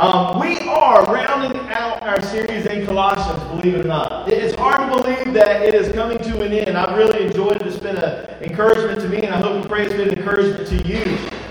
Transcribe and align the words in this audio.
Um, 0.00 0.40
we 0.40 0.58
are 0.60 1.04
rounding 1.12 1.60
out 1.68 2.02
our 2.02 2.22
series 2.22 2.64
in 2.64 2.86
Colossians, 2.86 3.42
believe 3.50 3.74
it 3.74 3.84
or 3.84 3.88
not. 3.88 4.30
It's 4.30 4.54
hard 4.54 4.90
to 4.90 5.02
believe 5.02 5.34
that 5.34 5.60
it 5.60 5.74
is 5.74 5.92
coming 5.92 6.16
to 6.16 6.40
an 6.40 6.54
end. 6.54 6.78
I've 6.78 6.96
really 6.96 7.26
enjoyed 7.26 7.56
it. 7.56 7.66
It's 7.66 7.78
been 7.78 7.98
an 7.98 8.42
encouragement 8.42 9.02
to 9.02 9.10
me, 9.10 9.18
and 9.18 9.34
I 9.34 9.42
hope 9.42 9.60
and 9.60 9.68
pray 9.68 9.84
it's 9.84 9.92
been 9.92 10.08
an 10.08 10.18
encouragement 10.18 10.66
to 10.68 10.88
you. 10.88 11.02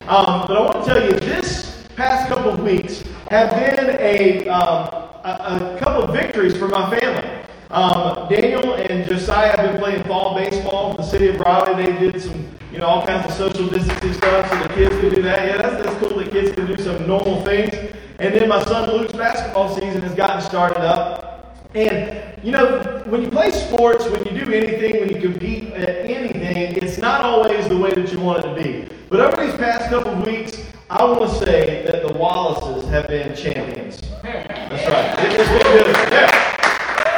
Um, 0.08 0.48
but 0.48 0.58
I 0.58 0.62
want 0.62 0.84
to 0.84 0.92
tell 0.92 1.06
you, 1.06 1.12
this 1.20 1.86
past 1.96 2.28
couple 2.28 2.50
of 2.52 2.60
weeks 2.62 3.04
have 3.30 3.52
been 3.52 3.98
a, 4.00 4.50
um, 4.50 4.96
a, 5.26 5.76
a 5.76 5.79
couple 5.79 6.02
of 6.06 6.12
victories 6.12 6.58
for 6.58 6.70
my 6.70 6.90
family. 7.00 7.46
Um, 7.70 8.28
Daniel 8.29 8.74
and 8.74 9.08
Josiah 9.08 9.58
have 9.58 9.74
been 9.74 9.79
playing 9.79 10.04
fall 10.06 10.34
baseball 10.34 10.97
the 10.97 11.04
city 11.04 11.28
of 11.28 11.40
Raleigh. 11.40 11.86
They 11.86 12.00
did 12.00 12.20
some, 12.20 12.47
you 12.72 12.79
know, 12.79 12.88
all 12.88 13.06
kinds 13.06 13.28
of 13.28 13.34
social 13.34 13.68
distancing 13.68 14.13
stuff 14.13 14.50
so 14.50 14.58
the 14.63 14.74
kids 14.74 15.00
could 15.02 15.13
do 15.13 15.22
that. 15.22 15.47
Yeah, 15.47 15.62
that's, 15.62 15.84
that's 15.84 15.96
cool. 16.00 16.18
The 16.18 16.27
kids 16.31 16.55
can 16.55 16.66
do 16.66 16.81
some 16.81 17.05
normal 17.05 17.44
things. 17.45 17.76
And 18.20 18.36
then 18.36 18.49
my 18.49 18.62
son 18.66 18.90
Luke's 18.90 19.13
basketball 19.13 19.73
season 19.73 20.02
has 20.02 20.13
gotten 20.13 20.41
started 20.41 20.80
up. 20.80 21.55
And, 21.73 22.44
you 22.44 22.52
know, 22.52 23.02
when 23.05 23.22
you 23.22 23.30
play 23.30 23.52
sports, 23.52 24.05
when 24.09 24.26
you 24.26 24.44
do 24.44 24.52
anything, 24.52 25.00
when 25.00 25.09
you 25.09 25.22
compete 25.22 25.72
at 25.73 26.05
anything, 26.05 26.76
it's 26.84 26.98
not 26.98 27.22
always 27.22 27.70
the 27.70 27.78
way 27.78 27.94
that 27.94 28.12
you 28.12 28.20
want 28.20 28.44
it 28.44 28.54
to 28.54 28.62
be. 28.62 28.94
But 29.08 29.22
over 29.22 29.45
these 29.45 29.55
past 29.55 29.90
couple 29.90 30.12
of 30.12 30.26
weeks, 30.26 30.62
I 30.90 31.04
want 31.05 31.30
to 31.30 31.45
say 31.45 31.86
that 31.86 32.08
the 32.08 32.14
Wallaces 32.14 32.90
have 32.90 33.08
been 33.08 33.36
champions. 33.36 34.02
That's 34.22 34.88
right. 34.90 35.26
It, 35.26 35.40
has 35.40 35.48
been 35.48 35.62
good. 35.62 36.12
Yeah. 36.12 36.50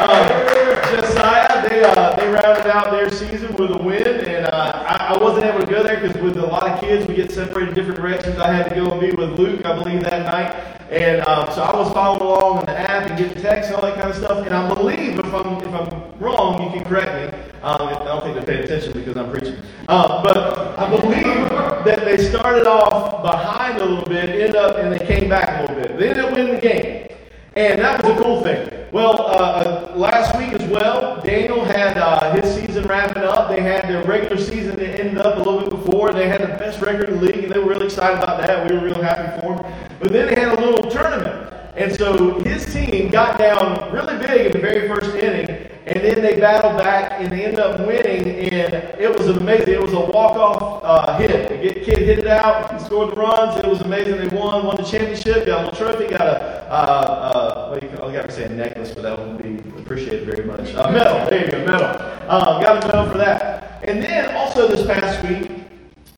Um, 0.02 1.02
Josiah, 1.02 1.70
they 1.70 1.84
uh, 1.84 2.16
they 2.16 2.28
rounded 2.28 2.68
out 2.68 2.92
their 2.92 3.11
season 3.32 3.56
with 3.56 3.72
a 3.72 3.78
win, 3.78 4.06
and 4.06 4.46
uh, 4.46 4.84
I, 4.86 5.14
I, 5.14 5.18
wasn't 5.18 5.46
able 5.46 5.60
to 5.60 5.66
go 5.66 5.84
there 5.84 6.00
because 6.02 6.22
with 6.22 6.38
a 6.38 6.46
lot 6.46 6.68
of 6.68 6.82
kids, 6.82 7.08
we 7.08 7.16
get 7.16 7.32
separated 7.32 7.70
in 7.70 7.76
different 7.76 8.00
directions. 8.00 8.38
I 8.38 8.54
had 8.54 8.70
to 8.70 8.76
go 8.76 8.92
and 8.92 9.00
be 9.00 9.12
with 9.12 9.40
Luke, 9.40 9.66
I 9.66 9.82
believe, 9.82 10.04
that 10.04 10.26
night, 10.26 10.82
and 10.92 11.22
um, 11.22 11.50
so 11.54 11.62
I 11.62 11.76
was 11.76 11.94
following 11.94 12.22
along 12.22 12.58
on 12.60 12.66
the 12.66 12.78
app 12.78 13.10
and 13.10 13.18
getting 13.18 13.42
texts 13.42 13.72
and 13.72 13.76
all 13.78 13.82
that 13.84 13.96
kind 13.96 14.10
of 14.10 14.18
stuff. 14.18 14.46
And 14.46 14.54
I 14.54 14.74
believe, 14.74 15.18
if 15.18 15.34
I'm 15.34 15.58
if 15.62 15.74
I'm 15.74 16.20
wrong, 16.20 16.62
you 16.62 16.70
can 16.72 16.84
correct 16.84 17.34
me. 17.34 17.40
Um, 17.64 17.88
I 17.88 18.04
don't 18.04 18.24
think 18.24 18.46
they 18.46 18.54
pay 18.54 18.64
attention 18.64 18.92
because 18.94 19.16
I'm 19.16 19.32
preaching, 19.32 19.58
uh, 19.88 20.22
but 20.24 20.38
I 20.78 20.90
believe 20.90 21.50
that 21.86 22.04
they 22.04 22.18
started 22.18 22.68
off 22.68 23.24
behind 23.24 23.80
a 23.80 23.86
little 23.86 24.06
bit, 24.06 24.30
ended 24.30 24.58
up, 24.58 24.78
and 24.78 24.92
they 24.92 25.06
came 25.06 25.30
back 25.30 25.60
a 25.60 25.72
little 25.72 25.82
bit. 25.82 25.98
They 25.98 26.10
ended 26.10 26.26
up 26.26 26.34
winning 26.34 26.56
the 26.56 26.62
game. 26.62 27.08
And 27.54 27.82
that 27.82 28.02
was 28.02 28.18
a 28.18 28.24
cool 28.24 28.42
thing. 28.42 28.88
Well, 28.94 29.24
uh, 29.24 29.92
uh, 29.92 29.94
last 29.98 30.38
week 30.38 30.54
as 30.54 30.66
well, 30.70 31.22
Daniel 31.22 31.66
had 31.66 31.98
uh, 31.98 32.34
his 32.34 32.56
season 32.56 32.86
wrapping 32.86 33.24
up. 33.24 33.50
They 33.50 33.62
had 33.62 33.84
their 33.90 34.04
regular 34.04 34.38
season 34.38 34.78
that 34.78 35.00
ended 35.00 35.18
up 35.18 35.36
a 35.36 35.40
little 35.40 35.60
bit 35.60 35.70
before. 35.70 36.14
They 36.14 36.30
had 36.30 36.40
the 36.42 36.48
best 36.48 36.82
record 36.82 37.10
in 37.10 37.20
the 37.20 37.26
league, 37.26 37.44
and 37.44 37.54
they 37.54 37.60
were 37.60 37.70
really 37.70 37.81
excited 37.92 38.24
about 38.24 38.42
that. 38.42 38.70
We 38.70 38.78
were 38.78 38.86
real 38.86 39.02
happy 39.02 39.42
for 39.42 39.54
him. 39.54 39.74
But 40.00 40.12
then 40.12 40.28
they 40.28 40.40
had 40.40 40.58
a 40.58 40.62
little 40.62 40.90
tournament. 40.90 41.54
And 41.76 41.96
so 41.96 42.40
his 42.40 42.66
team 42.74 43.10
got 43.10 43.38
down 43.38 43.94
really 43.94 44.18
big 44.18 44.48
in 44.48 44.52
the 44.52 44.60
very 44.60 44.90
first 44.90 45.16
inning, 45.16 45.48
and 45.86 46.04
then 46.04 46.22
they 46.22 46.38
battled 46.38 46.78
back 46.78 47.14
and 47.22 47.32
they 47.32 47.46
ended 47.46 47.60
up 47.60 47.80
winning. 47.88 48.28
And 48.28 48.74
it 49.00 49.18
was 49.18 49.28
amazing. 49.28 49.76
It 49.76 49.82
was 49.82 49.94
a 49.94 50.00
walk-off 50.00 50.82
uh, 50.84 51.18
hit. 51.18 51.48
The 51.48 51.80
kid 51.80 51.98
hit 52.00 52.20
it 52.20 52.28
out, 52.28 52.74
he 52.74 52.80
scored 52.86 53.12
the 53.12 53.16
runs. 53.16 53.58
It 53.58 53.66
was 53.66 53.82
amazing. 53.82 54.18
They 54.18 54.36
won, 54.36 54.66
won 54.66 54.76
the 54.76 54.84
championship, 54.84 55.46
got 55.46 55.62
a 55.62 55.70
little 55.70 55.94
trophy, 55.94 56.10
got 56.10 56.22
a 56.22 56.62
uh, 56.72 56.74
uh, 56.74 57.70
what 57.70 57.80
do 57.80 57.88
you 57.88 57.96
call? 57.96 58.10
I 58.10 58.14
got 58.14 58.26
to 58.26 58.32
say 58.32 58.44
a 58.44 58.50
necklace, 58.50 58.92
but 58.94 59.04
that 59.04 59.18
wouldn't 59.18 59.42
be 59.42 59.80
appreciated 59.82 60.26
very 60.26 60.46
much. 60.46 60.72
A 60.72 60.92
medal. 60.92 61.30
There 61.30 61.46
you 61.46 61.52
go, 61.52 61.66
medal. 61.66 61.88
Um, 62.30 62.62
got 62.62 62.84
a 62.84 62.88
medal 62.88 63.12
for 63.12 63.18
that. 63.18 63.82
And 63.84 64.04
then 64.04 64.36
also 64.36 64.68
this 64.68 64.86
past 64.86 65.26
week. 65.28 65.62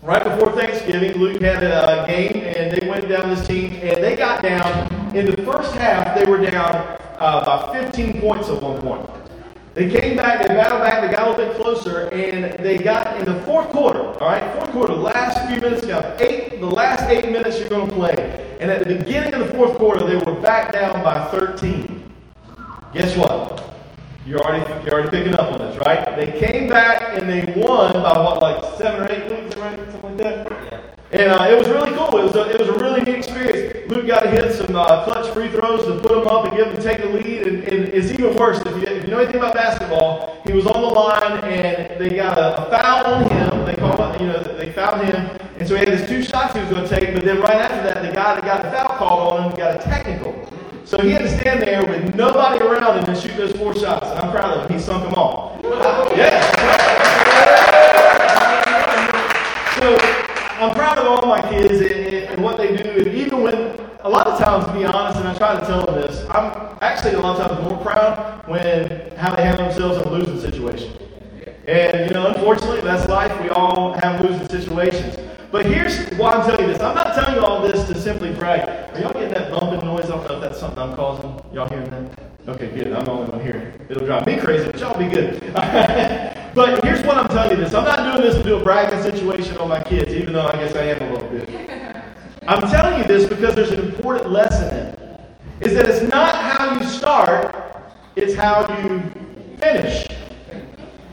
Right 0.03 0.21
before 0.21 0.51
Thanksgiving, 0.51 1.13
Luke 1.13 1.41
had 1.41 1.63
a 1.63 2.05
game, 2.05 2.43
and 2.43 2.69
they 2.73 2.89
went 2.89 3.07
down 3.07 3.29
this 3.33 3.47
team, 3.47 3.71
and 3.75 4.03
they 4.03 4.17
got 4.17 4.41
down. 4.41 5.15
In 5.15 5.27
the 5.27 5.41
first 5.43 5.73
half, 5.75 6.13
they 6.13 6.29
were 6.29 6.39
down 6.39 6.75
uh, 7.19 7.39
about 7.41 7.71
15 7.71 8.19
points 8.19 8.49
at 8.49 8.61
one 8.61 8.81
point. 8.81 9.09
They 9.75 9.89
came 9.89 10.17
back, 10.17 10.45
they 10.45 10.49
battled 10.49 10.81
back, 10.81 11.01
they 11.01 11.15
got 11.15 11.29
a 11.29 11.31
little 11.31 11.45
bit 11.45 11.55
closer, 11.55 12.09
and 12.09 12.61
they 12.65 12.77
got 12.79 13.17
in 13.17 13.25
the 13.25 13.39
fourth 13.43 13.69
quarter, 13.69 14.01
all 14.01 14.27
right, 14.27 14.53
fourth 14.55 14.71
quarter, 14.71 14.93
last 14.93 15.49
few 15.49 15.61
minutes, 15.61 15.85
got 15.85 16.19
eight, 16.19 16.59
the 16.59 16.65
last 16.65 17.09
eight 17.09 17.31
minutes 17.31 17.57
you're 17.57 17.69
going 17.69 17.87
to 17.87 17.95
play. 17.95 18.57
And 18.59 18.69
at 18.69 18.85
the 18.85 18.95
beginning 18.95 19.33
of 19.33 19.47
the 19.47 19.53
fourth 19.53 19.77
quarter, 19.77 20.05
they 20.05 20.17
were 20.17 20.39
back 20.41 20.73
down 20.73 21.01
by 21.01 21.22
13. 21.33 22.13
Guess 22.93 23.17
what? 23.17 23.75
You're 24.23 24.39
already, 24.39 24.85
you're 24.85 24.93
already 24.93 25.09
picking 25.09 25.33
up 25.33 25.51
on 25.51 25.57
this, 25.57 25.75
right? 25.83 26.15
They 26.15 26.39
came 26.39 26.69
back 26.69 27.17
and 27.17 27.27
they 27.27 27.59
won 27.59 27.91
by 27.93 28.19
what, 28.19 28.39
like 28.39 28.77
seven 28.77 29.01
or 29.01 29.11
eight 29.11 29.27
points, 29.27 29.55
right? 29.57 29.79
Something 29.91 30.01
like 30.01 30.17
that? 30.17 30.51
Yeah. 30.71 30.81
And 31.11 31.31
uh, 31.31 31.47
it 31.49 31.57
was 31.57 31.67
really 31.69 31.91
cool. 31.97 32.19
It 32.19 32.23
was, 32.23 32.35
a, 32.35 32.49
it 32.51 32.59
was 32.59 32.69
a 32.69 32.73
really 32.73 33.01
neat 33.01 33.15
experience. 33.15 33.89
Luke 33.89 34.05
got 34.05 34.21
to 34.21 34.29
hit 34.29 34.53
some 34.53 34.75
uh, 34.75 35.05
clutch 35.05 35.33
free 35.33 35.49
throws 35.49 35.85
to 35.87 35.99
put 35.99 36.09
them 36.09 36.27
up 36.27 36.45
and 36.45 36.55
give 36.55 36.71
them 36.71 36.81
take 36.81 36.99
the 36.99 37.09
lead. 37.09 37.47
And, 37.47 37.63
and 37.63 37.89
it's 37.89 38.11
even 38.11 38.35
worse 38.35 38.59
if 38.59 38.67
you, 38.67 38.83
if 38.83 39.03
you, 39.03 39.09
know 39.09 39.17
anything 39.17 39.37
about 39.37 39.55
basketball. 39.55 40.39
He 40.45 40.53
was 40.53 40.67
on 40.67 40.81
the 40.81 40.87
line 40.87 41.43
and 41.43 41.99
they 41.99 42.15
got 42.15 42.37
a, 42.37 42.67
a 42.67 42.69
foul 42.69 43.05
on 43.05 43.29
him. 43.29 43.65
They 43.65 43.75
called, 43.75 44.21
you 44.21 44.27
know, 44.27 44.43
they 44.43 44.71
fouled 44.71 45.03
him, 45.03 45.39
and 45.57 45.67
so 45.67 45.75
he 45.75 45.79
had 45.79 45.89
his 45.89 46.07
two 46.07 46.21
shots 46.21 46.53
he 46.53 46.61
was 46.61 46.69
going 46.69 46.87
to 46.87 46.99
take. 46.99 47.13
But 47.13 47.23
then 47.23 47.41
right 47.41 47.57
after 47.57 47.83
that, 47.83 48.01
the 48.01 48.13
guy 48.13 48.35
that 48.35 48.43
got 48.43 48.63
the 48.63 48.71
foul 48.71 48.97
called 48.97 49.33
on 49.33 49.51
him 49.51 49.57
got 49.57 49.79
a 49.79 49.83
technical. 49.83 50.42
So 50.93 51.01
he 51.01 51.09
had 51.09 51.23
to 51.23 51.39
stand 51.39 51.63
there 51.63 51.83
with 51.83 52.13
nobody 52.13 52.63
around 52.63 52.99
him 52.99 53.09
and 53.09 53.17
shoot 53.19 53.35
those 53.35 53.51
four 53.53 53.73
shots. 53.73 54.05
And 54.05 54.19
I'm 54.19 54.29
proud 54.29 54.59
of 54.59 54.69
him. 54.69 54.77
He 54.77 54.83
sunk 54.83 55.03
them 55.03 55.15
all. 55.15 55.59
Yeah. 55.63 56.39
So 59.79 59.97
I'm 60.63 60.75
proud 60.75 60.99
of 60.99 61.07
all 61.07 61.25
my 61.25 61.41
kids 61.49 61.81
and, 61.81 61.91
and, 61.91 62.43
what 62.43 62.57
they 62.57 62.77
do. 62.77 62.91
And 62.91 63.07
even 63.07 63.41
when, 63.41 63.55
a 64.01 64.07
lot 64.07 64.27
of 64.27 64.37
times, 64.37 64.67
to 64.67 64.73
be 64.73 64.85
honest, 64.85 65.17
and 65.17 65.27
I 65.27 65.35
try 65.35 65.59
to 65.59 65.65
tell 65.65 65.83
them 65.83 65.95
this, 65.95 66.29
I'm 66.29 66.77
actually 66.81 67.15
a 67.15 67.19
lot 67.19 67.39
of 67.39 67.47
times 67.47 67.67
more 67.67 67.83
proud 67.83 68.47
when 68.47 69.17
how 69.17 69.35
they 69.35 69.41
handle 69.41 69.65
themselves 69.65 69.97
in 69.97 70.07
a 70.07 70.11
losing 70.11 70.39
situation. 70.39 70.95
And, 71.65 72.07
you 72.07 72.13
know, 72.13 72.27
unfortunately, 72.27 72.81
that's 72.81 73.09
life. 73.09 73.33
We 73.41 73.49
all 73.49 73.93
have 73.93 74.21
losing 74.21 74.47
situations. 74.47 75.17
But 75.53 75.67
here's 75.67 76.09
why 76.17 76.33
I'm 76.33 76.49
telling 76.49 76.65
you 76.65 76.73
this. 76.73 76.81
I'm 76.81 76.95
not 76.95 77.13
telling 77.13 77.35
you 77.35 77.41
all 77.41 77.61
this 77.61 77.87
to 77.87 77.93
simply 77.93 78.33
brag. 78.33 78.67
Are 78.95 78.99
y'all 78.99 79.13
getting 79.13 79.35
that 79.35 79.51
bumping 79.51 79.85
noise? 79.85 80.05
I 80.05 80.07
don't 80.09 80.25
something 80.63 80.81
I'm 80.81 80.95
causing. 80.95 81.41
Y'all 81.53 81.67
hearing 81.67 81.89
that? 81.89 82.19
Okay, 82.47 82.67
good. 82.67 82.93
I'm 82.93 83.03
the 83.03 83.11
only 83.11 83.29
one 83.29 83.41
here. 83.41 83.73
It'll 83.89 84.05
drive 84.05 84.25
me 84.25 84.37
crazy, 84.37 84.71
but 84.71 84.79
y'all 84.79 84.97
be 84.97 85.13
good. 85.13 85.41
but 85.53 86.81
here's 86.85 87.03
what 87.03 87.17
I'm 87.17 87.27
telling 87.27 87.57
you 87.57 87.63
this. 87.65 87.73
I'm 87.73 87.83
not 87.83 88.13
doing 88.13 88.25
this 88.25 88.35
to 88.37 88.43
do 88.43 88.55
a 88.55 88.63
bragging 88.63 89.01
situation 89.01 89.57
on 89.57 89.67
my 89.67 89.83
kids, 89.83 90.13
even 90.13 90.31
though 90.31 90.47
I 90.47 90.53
guess 90.53 90.73
I 90.75 90.83
am 90.83 91.01
a 91.01 91.13
little 91.13 91.29
bit. 91.29 91.49
I'm 92.47 92.61
telling 92.71 93.01
you 93.01 93.05
this 93.05 93.27
because 93.27 93.55
there's 93.55 93.71
an 93.71 93.79
important 93.79 94.31
lesson 94.31 94.69
in 94.69 94.85
it. 94.85 95.19
Is 95.59 95.73
that 95.73 95.89
it's 95.89 96.09
not 96.09 96.33
how 96.33 96.79
you 96.79 96.85
start, 96.87 97.83
it's 98.15 98.33
how 98.33 98.61
you 98.87 99.01
finish. 99.57 100.07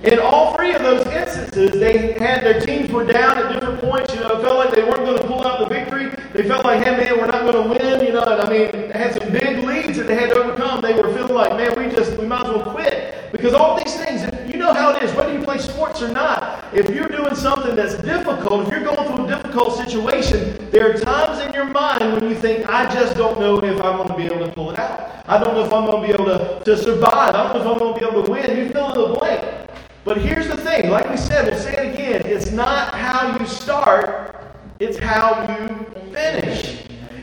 In 0.02 0.18
all 0.18 0.56
three 0.56 0.72
of 0.72 0.80
those 0.80 1.06
instances, 1.08 1.72
they 1.72 2.12
had 2.12 2.42
their 2.42 2.58
teams 2.58 2.90
were 2.90 3.04
down 3.04 3.36
at 3.36 3.52
different 3.52 3.82
points. 3.82 4.14
You 4.14 4.20
know, 4.20 4.38
it 4.38 4.42
felt 4.42 4.56
like 4.56 4.74
they 4.74 4.82
weren't 4.82 5.04
going 5.04 5.18
to 5.18 5.26
pull 5.26 5.44
out 5.44 5.58
the 5.58 5.66
victory. 5.66 6.10
They 6.32 6.48
felt 6.48 6.64
like, 6.64 6.82
hey 6.82 6.96
man, 6.96 7.18
we're 7.18 7.26
not 7.26 7.42
going 7.42 7.62
to 7.62 7.68
win. 7.68 8.06
You 8.06 8.12
know, 8.14 8.22
and 8.22 8.40
I 8.40 8.48
mean, 8.48 8.70
they 8.72 8.92
had 8.98 9.12
some 9.12 9.30
big 9.30 9.62
leads 9.62 9.98
that 9.98 9.99
they 10.10 10.16
had 10.16 10.30
to 10.30 10.42
overcome. 10.42 10.80
They 10.80 10.94
were 10.94 11.12
feeling 11.14 11.34
like, 11.34 11.52
man, 11.52 11.78
we 11.78 11.94
just 11.94 12.18
we 12.18 12.26
might 12.26 12.42
as 12.42 12.48
well 12.48 12.72
quit 12.72 13.30
because 13.30 13.54
all 13.54 13.78
these 13.82 13.94
things. 13.94 14.22
You 14.50 14.58
know 14.58 14.74
how 14.74 14.90
it 14.92 15.02
is, 15.04 15.14
whether 15.14 15.32
you 15.32 15.42
play 15.44 15.58
sports 15.58 16.02
or 16.02 16.08
not. 16.08 16.64
If 16.74 16.90
you're 16.90 17.08
doing 17.08 17.34
something 17.36 17.76
that's 17.76 17.94
difficult, 18.02 18.66
if 18.66 18.72
you're 18.72 18.82
going 18.82 19.14
through 19.14 19.26
a 19.26 19.28
difficult 19.28 19.76
situation, 19.76 20.68
there 20.72 20.90
are 20.90 20.98
times 20.98 21.38
in 21.46 21.52
your 21.54 21.66
mind 21.66 22.00
when 22.00 22.28
you 22.28 22.34
think, 22.34 22.68
I 22.68 22.92
just 22.92 23.16
don't 23.16 23.38
know 23.38 23.62
if 23.62 23.80
I'm 23.80 23.96
going 23.96 24.08
to 24.08 24.16
be 24.16 24.24
able 24.24 24.44
to 24.44 24.52
pull 24.52 24.72
it 24.72 24.78
out. 24.80 25.24
I 25.28 25.38
don't 25.38 25.54
know 25.54 25.64
if 25.64 25.72
I'm 25.72 25.86
going 25.86 26.02
to 26.02 26.06
be 26.08 26.12
able 26.12 26.24
to, 26.26 26.62
to 26.64 26.76
survive. 26.76 27.34
I 27.34 27.52
don't 27.52 27.54
know 27.54 27.60
if 27.60 27.66
I'm 27.68 27.78
going 27.78 27.94
to 27.94 28.00
be 28.00 28.06
able 28.06 28.24
to 28.24 28.30
win. 28.30 28.56
You 28.56 28.70
fill 28.70 28.92
in 28.92 29.12
the 29.12 29.18
blank. 29.18 29.70
But 30.04 30.18
here's 30.18 30.48
the 30.48 30.56
thing 30.56 30.90
like 30.90 31.08
we 31.08 31.16
said, 31.16 31.46
we'll 31.46 31.60
say 31.60 31.74
it 31.74 31.94
again 31.94 32.22
it's 32.24 32.50
not 32.50 32.92
how 32.94 33.38
you 33.38 33.46
start, 33.46 34.34
it's 34.80 34.98
how 34.98 35.46
you 35.48 36.12
finish. 36.12 36.69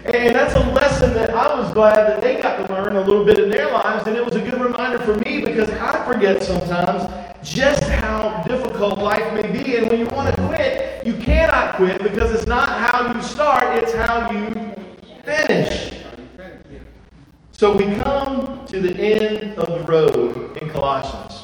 And 0.07 0.34
that's 0.34 0.56
a 0.56 0.59
lesson 0.72 1.13
that 1.16 1.31
I 1.31 1.59
was 1.59 1.73
glad 1.73 1.95
that 1.95 2.22
they 2.22 2.41
got 2.41 2.66
to 2.66 2.73
learn 2.73 2.96
a 2.96 3.02
little 3.02 3.26
bit 3.26 3.40
in 3.40 3.49
their 3.49 3.72
lives. 3.72 4.08
And 4.08 4.16
it 4.16 4.23
was 4.23 4.35
a 4.35 4.41
good 4.41 4.59
reminder 4.59 4.99
for 4.99 5.16
me 5.17 5.41
because 5.43 5.70
I 5.70 6.05
forget 6.05 6.41
sometimes 6.41 7.11
just 7.43 7.84
how 7.84 8.43
difficult 8.47 8.99
life 8.99 9.34
may 9.34 9.52
be. 9.52 9.76
And 9.76 9.90
when 9.90 9.99
you 9.99 10.08
want 10.08 10.34
to 10.34 10.47
quit, 10.47 11.05
you 11.05 11.14
cannot 11.14 11.76
quit 11.76 12.02
because 12.02 12.32
it's 12.32 12.47
not 12.47 12.70
how 12.70 13.14
you 13.14 13.22
start, 13.22 13.84
it's 13.84 13.93
how 13.93 14.32
you 14.32 14.73
finish. 15.26 15.93
So 17.52 17.76
we 17.76 17.93
come 17.96 18.66
to 18.67 18.79
the 18.79 18.96
end 18.96 19.58
of 19.58 19.67
the 19.67 19.91
road 19.91 20.58
in 20.58 20.70
Colossians. 20.70 21.43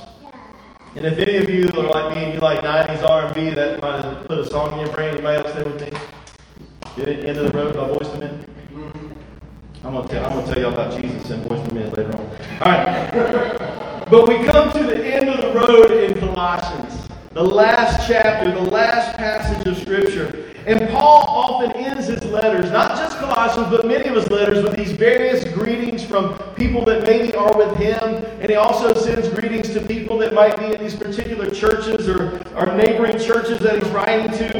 And 0.96 1.06
if 1.06 1.18
any 1.18 1.38
of 1.38 1.50
you 1.50 1.70
are 1.70 1.88
like 1.90 2.16
me 2.16 2.24
and 2.26 2.34
you 2.36 2.40
like 2.40 2.62
90s 2.62 3.04
R&B, 3.04 3.50
that 3.56 3.82
might 3.82 4.06
have 4.06 4.26
put 4.26 4.38
a 4.38 4.46
song 4.46 4.74
in 4.74 4.86
your 4.86 4.96
brain. 4.96 5.16
Anybody 5.16 5.44
else 5.44 5.54
there 5.56 5.66
with 5.66 5.82
me? 5.82 5.92
End 7.04 7.38
of 7.38 7.52
the 7.52 7.58
Road 7.58 7.76
by 7.76 7.88
Boyz 7.88 8.14
II 8.14 8.20
Men? 8.20 8.53
I'm 9.86 10.02
to 10.02 10.08
tell, 10.08 10.26
I'm 10.26 10.46
to 10.46 10.54
tell 10.54 10.60
you 10.60 10.68
all 10.68 10.74
about 10.74 11.02
Jesus 11.02 11.30
and 11.30 11.44
Boyz 11.44 11.68
II 11.68 11.74
Men 11.74 11.92
later 11.92 12.16
on. 12.16 12.22
All 12.62 12.72
right. 12.72 14.08
but 14.10 14.30
we 14.30 14.42
come 14.46 14.72
to 14.72 14.84
the 14.84 15.06
end 15.06 15.28
of 15.28 15.42
the 15.42 15.60
road 15.60 15.92
in 15.92 16.18
Colossians. 16.20 17.06
The 17.34 17.44
last 17.44 18.08
chapter, 18.08 18.50
the 18.54 18.72
last 18.72 19.18
passage 19.18 19.68
of 19.68 19.78
Scripture. 19.78 20.46
And 20.66 20.88
Paul 20.92 21.26
often 21.28 21.74
ends 21.74 22.08
his 22.08 22.24
letters, 22.24 22.72
not 22.72 22.96
just 22.96 23.18
Colossians, 23.18 23.68
but 23.70 23.86
many 23.86 24.08
of 24.08 24.16
his 24.16 24.30
letters 24.30 24.64
with 24.64 24.78
these 24.78 24.94
various 24.94 25.44
greetings 25.54 26.02
from 26.02 26.38
people 26.56 26.86
that 26.86 27.04
maybe 27.04 27.36
are 27.36 27.58
with 27.58 27.76
him. 27.76 28.24
And 28.40 28.50
he 28.50 28.56
also 28.56 28.94
sends 28.94 29.28
greetings 29.28 29.74
to 29.74 29.82
people 29.82 30.18
that 30.20 30.34
might 30.34 30.58
be 30.58 30.74
in 30.74 30.80
these 30.80 30.96
particular 30.96 31.50
churches 31.50 32.08
or, 32.08 32.42
or 32.56 32.74
neighboring 32.78 33.20
churches 33.20 33.60
that 33.60 33.84
he's 33.84 33.92
writing 33.92 34.32
to. 34.38 34.58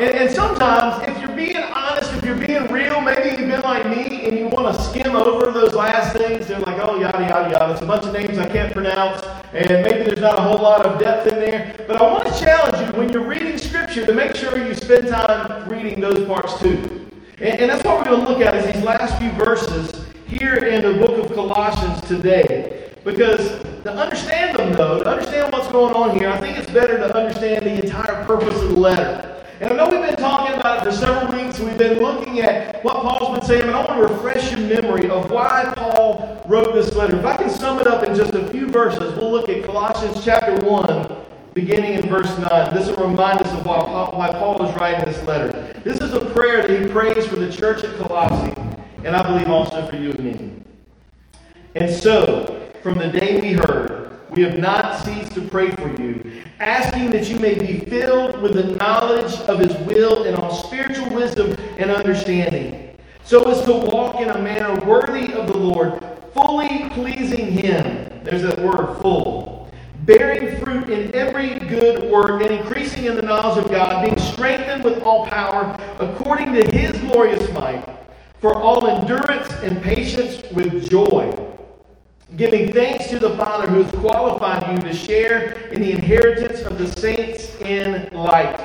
And, 0.00 0.10
and 0.16 0.30
sometimes, 0.30 1.06
if 1.08 1.16
you're 1.20 1.36
being 1.36 1.56
honest, 1.58 2.03
you're 2.34 2.46
being 2.46 2.72
real, 2.72 3.00
maybe 3.00 3.30
you've 3.30 3.50
been 3.50 3.60
like 3.60 3.86
me 3.86 4.24
and 4.26 4.36
you 4.36 4.48
want 4.48 4.74
to 4.74 4.82
skim 4.82 5.14
over 5.14 5.50
those 5.50 5.74
last 5.74 6.16
things. 6.16 6.46
They're 6.46 6.60
like, 6.60 6.80
oh, 6.80 6.98
yada, 6.98 7.20
yada, 7.20 7.50
yada. 7.50 7.72
It's 7.72 7.82
a 7.82 7.86
bunch 7.86 8.04
of 8.06 8.12
names 8.12 8.38
I 8.38 8.48
can't 8.48 8.72
pronounce. 8.72 9.22
And 9.52 9.68
maybe 9.68 10.04
there's 10.04 10.20
not 10.20 10.38
a 10.38 10.42
whole 10.42 10.58
lot 10.58 10.84
of 10.84 10.98
depth 10.98 11.32
in 11.32 11.38
there. 11.38 11.74
But 11.86 12.00
I 12.00 12.02
want 12.02 12.26
to 12.26 12.40
challenge 12.40 12.86
you 12.86 12.98
when 12.98 13.12
you're 13.12 13.26
reading 13.26 13.58
Scripture 13.58 14.06
to 14.06 14.12
make 14.12 14.34
sure 14.36 14.56
you 14.58 14.74
spend 14.74 15.08
time 15.08 15.68
reading 15.68 16.00
those 16.00 16.26
parts 16.26 16.58
too. 16.58 17.10
And, 17.38 17.60
and 17.60 17.70
that's 17.70 17.84
what 17.84 17.98
we're 17.98 18.10
going 18.10 18.24
to 18.24 18.32
look 18.32 18.40
at 18.40 18.54
is 18.54 18.74
these 18.74 18.84
last 18.84 19.18
few 19.18 19.30
verses 19.32 20.04
here 20.26 20.56
in 20.56 20.82
the 20.82 21.06
book 21.06 21.24
of 21.24 21.34
Colossians 21.34 22.00
today. 22.08 22.90
Because 23.04 23.62
to 23.82 23.92
understand 23.92 24.56
them, 24.56 24.72
though, 24.72 25.02
to 25.02 25.08
understand 25.08 25.52
what's 25.52 25.70
going 25.70 25.94
on 25.94 26.18
here, 26.18 26.30
I 26.30 26.40
think 26.40 26.58
it's 26.58 26.70
better 26.70 26.96
to 26.96 27.14
understand 27.14 27.66
the 27.66 27.84
entire 27.84 28.24
purpose 28.24 28.60
of 28.62 28.70
the 28.70 28.76
letter. 28.76 29.33
And 29.60 29.72
I 29.72 29.76
know 29.76 29.88
we've 29.88 30.00
been 30.00 30.16
talking 30.16 30.58
about 30.58 30.84
it 30.84 30.90
for 30.90 30.96
several 30.96 31.32
weeks. 31.32 31.60
We've 31.60 31.78
been 31.78 32.00
looking 32.00 32.40
at 32.40 32.82
what 32.82 32.96
Paul's 32.96 33.38
been 33.38 33.46
saying, 33.46 33.62
and 33.62 33.70
I 33.70 33.84
want 33.84 34.08
to 34.08 34.14
refresh 34.14 34.50
your 34.50 34.60
memory 34.60 35.08
of 35.08 35.30
why 35.30 35.72
Paul 35.76 36.42
wrote 36.48 36.74
this 36.74 36.92
letter. 36.96 37.16
If 37.16 37.24
I 37.24 37.36
can 37.36 37.48
sum 37.48 37.78
it 37.78 37.86
up 37.86 38.02
in 38.02 38.16
just 38.16 38.34
a 38.34 38.48
few 38.48 38.68
verses, 38.68 39.16
we'll 39.16 39.30
look 39.30 39.48
at 39.48 39.64
Colossians 39.64 40.24
chapter 40.24 40.56
1, 40.56 41.16
beginning 41.54 41.94
in 41.94 42.08
verse 42.08 42.36
9. 42.36 42.74
This 42.74 42.88
will 42.88 43.08
remind 43.08 43.42
us 43.42 43.52
of 43.52 43.64
why 43.64 43.78
Paul, 43.78 44.18
why 44.18 44.30
Paul 44.32 44.66
is 44.66 44.74
writing 44.74 45.04
this 45.04 45.22
letter. 45.22 45.72
This 45.84 46.00
is 46.00 46.12
a 46.14 46.24
prayer 46.30 46.66
that 46.66 46.82
he 46.82 46.88
prays 46.88 47.24
for 47.24 47.36
the 47.36 47.52
church 47.52 47.84
at 47.84 47.94
Colossae, 47.96 48.60
and 49.04 49.14
I 49.14 49.22
believe 49.22 49.48
also 49.48 49.86
for 49.86 49.94
you 49.96 50.10
and 50.10 50.24
me. 50.24 50.50
And 51.76 51.94
so, 51.94 52.70
from 52.82 52.98
the 52.98 53.06
day 53.08 53.40
we 53.40 53.52
heard, 53.52 54.13
we 54.34 54.42
have 54.42 54.58
not 54.58 55.04
ceased 55.04 55.32
to 55.32 55.42
pray 55.42 55.70
for 55.70 55.88
you, 56.00 56.42
asking 56.58 57.10
that 57.10 57.28
you 57.28 57.38
may 57.38 57.54
be 57.54 57.80
filled 57.88 58.40
with 58.42 58.54
the 58.54 58.74
knowledge 58.76 59.34
of 59.42 59.60
his 59.60 59.74
will 59.86 60.24
and 60.24 60.36
all 60.36 60.54
spiritual 60.54 61.08
wisdom 61.14 61.56
and 61.78 61.90
understanding, 61.90 62.96
so 63.24 63.42
as 63.44 63.64
to 63.64 63.72
walk 63.72 64.20
in 64.20 64.30
a 64.30 64.42
manner 64.42 64.74
worthy 64.84 65.32
of 65.32 65.46
the 65.46 65.56
Lord, 65.56 66.04
fully 66.32 66.88
pleasing 66.90 67.52
him. 67.52 68.10
There's 68.24 68.42
that 68.42 68.58
word, 68.58 69.00
full 69.00 69.54
bearing 70.04 70.58
fruit 70.58 70.90
in 70.90 71.14
every 71.14 71.58
good 71.60 72.10
work 72.10 72.42
and 72.42 72.50
increasing 72.50 73.04
in 73.04 73.16
the 73.16 73.22
knowledge 73.22 73.64
of 73.64 73.70
God, 73.70 74.04
being 74.04 74.18
strengthened 74.18 74.84
with 74.84 75.02
all 75.02 75.26
power 75.26 75.78
according 75.98 76.52
to 76.52 76.70
his 76.76 76.92
glorious 77.00 77.50
might, 77.52 77.82
for 78.38 78.54
all 78.54 78.86
endurance 78.86 79.50
and 79.62 79.82
patience 79.82 80.42
with 80.52 80.90
joy, 80.90 81.32
giving 82.36 82.72
thanks 82.72 83.08
to 83.08 83.18
the 83.18 83.36
Father 83.36 83.68
who 83.68 83.82
has 83.82 83.92
qualified 83.92 84.70
you 84.70 84.90
to 84.90 84.94
share 84.94 85.52
in 85.70 85.80
the 85.80 85.92
inheritance 85.92 86.62
of 86.62 86.78
the 86.78 86.88
saints 87.00 87.54
in 87.60 88.08
light. 88.12 88.58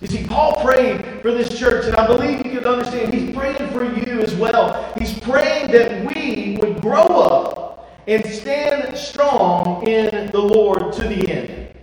You 0.00 0.08
see, 0.08 0.24
Paul 0.24 0.64
prayed 0.64 1.04
for 1.20 1.30
this 1.32 1.58
church, 1.58 1.86
and 1.86 1.96
I 1.96 2.06
believe 2.06 2.46
you 2.46 2.60
can 2.60 2.64
understand 2.64 3.12
he's 3.12 3.34
praying 3.36 3.70
for 3.70 3.84
you 3.84 4.20
as 4.20 4.34
well. 4.34 4.92
He's 4.98 5.18
praying 5.18 5.72
that 5.72 6.14
we 6.14 6.58
would 6.62 6.80
grow 6.80 7.02
up 7.02 8.00
and 8.06 8.24
stand 8.24 8.96
strong 8.96 9.86
in 9.86 10.30
the 10.30 10.40
Lord 10.40 10.92
to 10.94 11.02
the 11.02 11.30
end. 11.30 11.76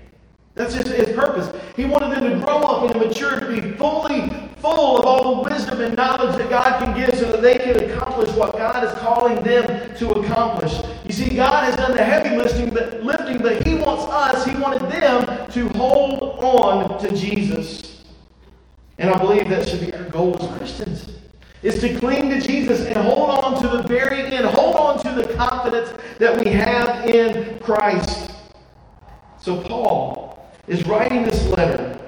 That's 0.55 0.73
just 0.73 0.87
his 0.87 1.15
purpose. 1.15 1.53
He 1.75 1.85
wanted 1.85 2.15
them 2.15 2.31
to 2.31 2.43
grow 2.43 2.57
up 2.57 2.89
and 2.89 2.99
mature, 2.99 3.39
to 3.39 3.47
be 3.47 3.61
fully 3.77 4.31
full 4.57 4.97
of 4.97 5.05
all 5.05 5.43
the 5.43 5.49
wisdom 5.49 5.81
and 5.81 5.95
knowledge 5.95 6.35
that 6.37 6.49
God 6.49 6.83
can 6.83 6.97
give 6.97 7.15
so 7.17 7.31
that 7.31 7.43
they 7.43 7.59
can 7.59 7.91
accomplish 7.91 8.29
what 8.31 8.53
God 8.53 8.83
is 8.83 8.91
calling 8.99 9.43
them 9.43 9.95
to 9.97 10.09
accomplish. 10.13 10.66
You 11.07 11.13
see, 11.13 11.36
God 11.36 11.63
has 11.63 11.75
done 11.75 11.95
the 11.95 12.04
heavy 12.04 12.36
lifting, 12.36 12.69
but, 12.69 13.04
lifting, 13.04 13.38
but 13.38 13.65
He 13.65 13.75
wants 13.75 14.04
us, 14.12 14.45
He 14.45 14.56
wanted 14.57 14.81
them 14.92 15.50
to 15.51 15.69
hold 15.69 16.21
on 16.44 17.00
to 17.00 17.15
Jesus. 17.15 18.04
And 18.98 19.09
I 19.09 19.18
believe 19.18 19.48
that 19.50 19.68
should 19.68 19.81
be 19.81 19.94
our 19.94 20.04
goal 20.09 20.36
as 20.42 20.57
Christians 20.57 21.18
is 21.63 21.81
to 21.81 22.00
cling 22.00 22.30
to 22.30 22.39
Jesus 22.39 22.86
and 22.86 22.98
hold 22.98 23.30
on 23.30 23.62
to 23.62 23.68
the 23.68 23.83
very 23.83 24.21
end. 24.21 24.45
Hold 24.45 24.75
on 24.75 25.00
to 25.04 25.21
the 25.21 25.33
confidence 25.33 25.92
that 26.19 26.39
we 26.44 26.51
have 26.51 27.09
in 27.09 27.59
Christ. 27.59 28.31
So 29.39 29.62
Paul 29.62 30.50
is 30.68 30.86
writing 30.86 31.24
this 31.24 31.48
letter. 31.48 32.00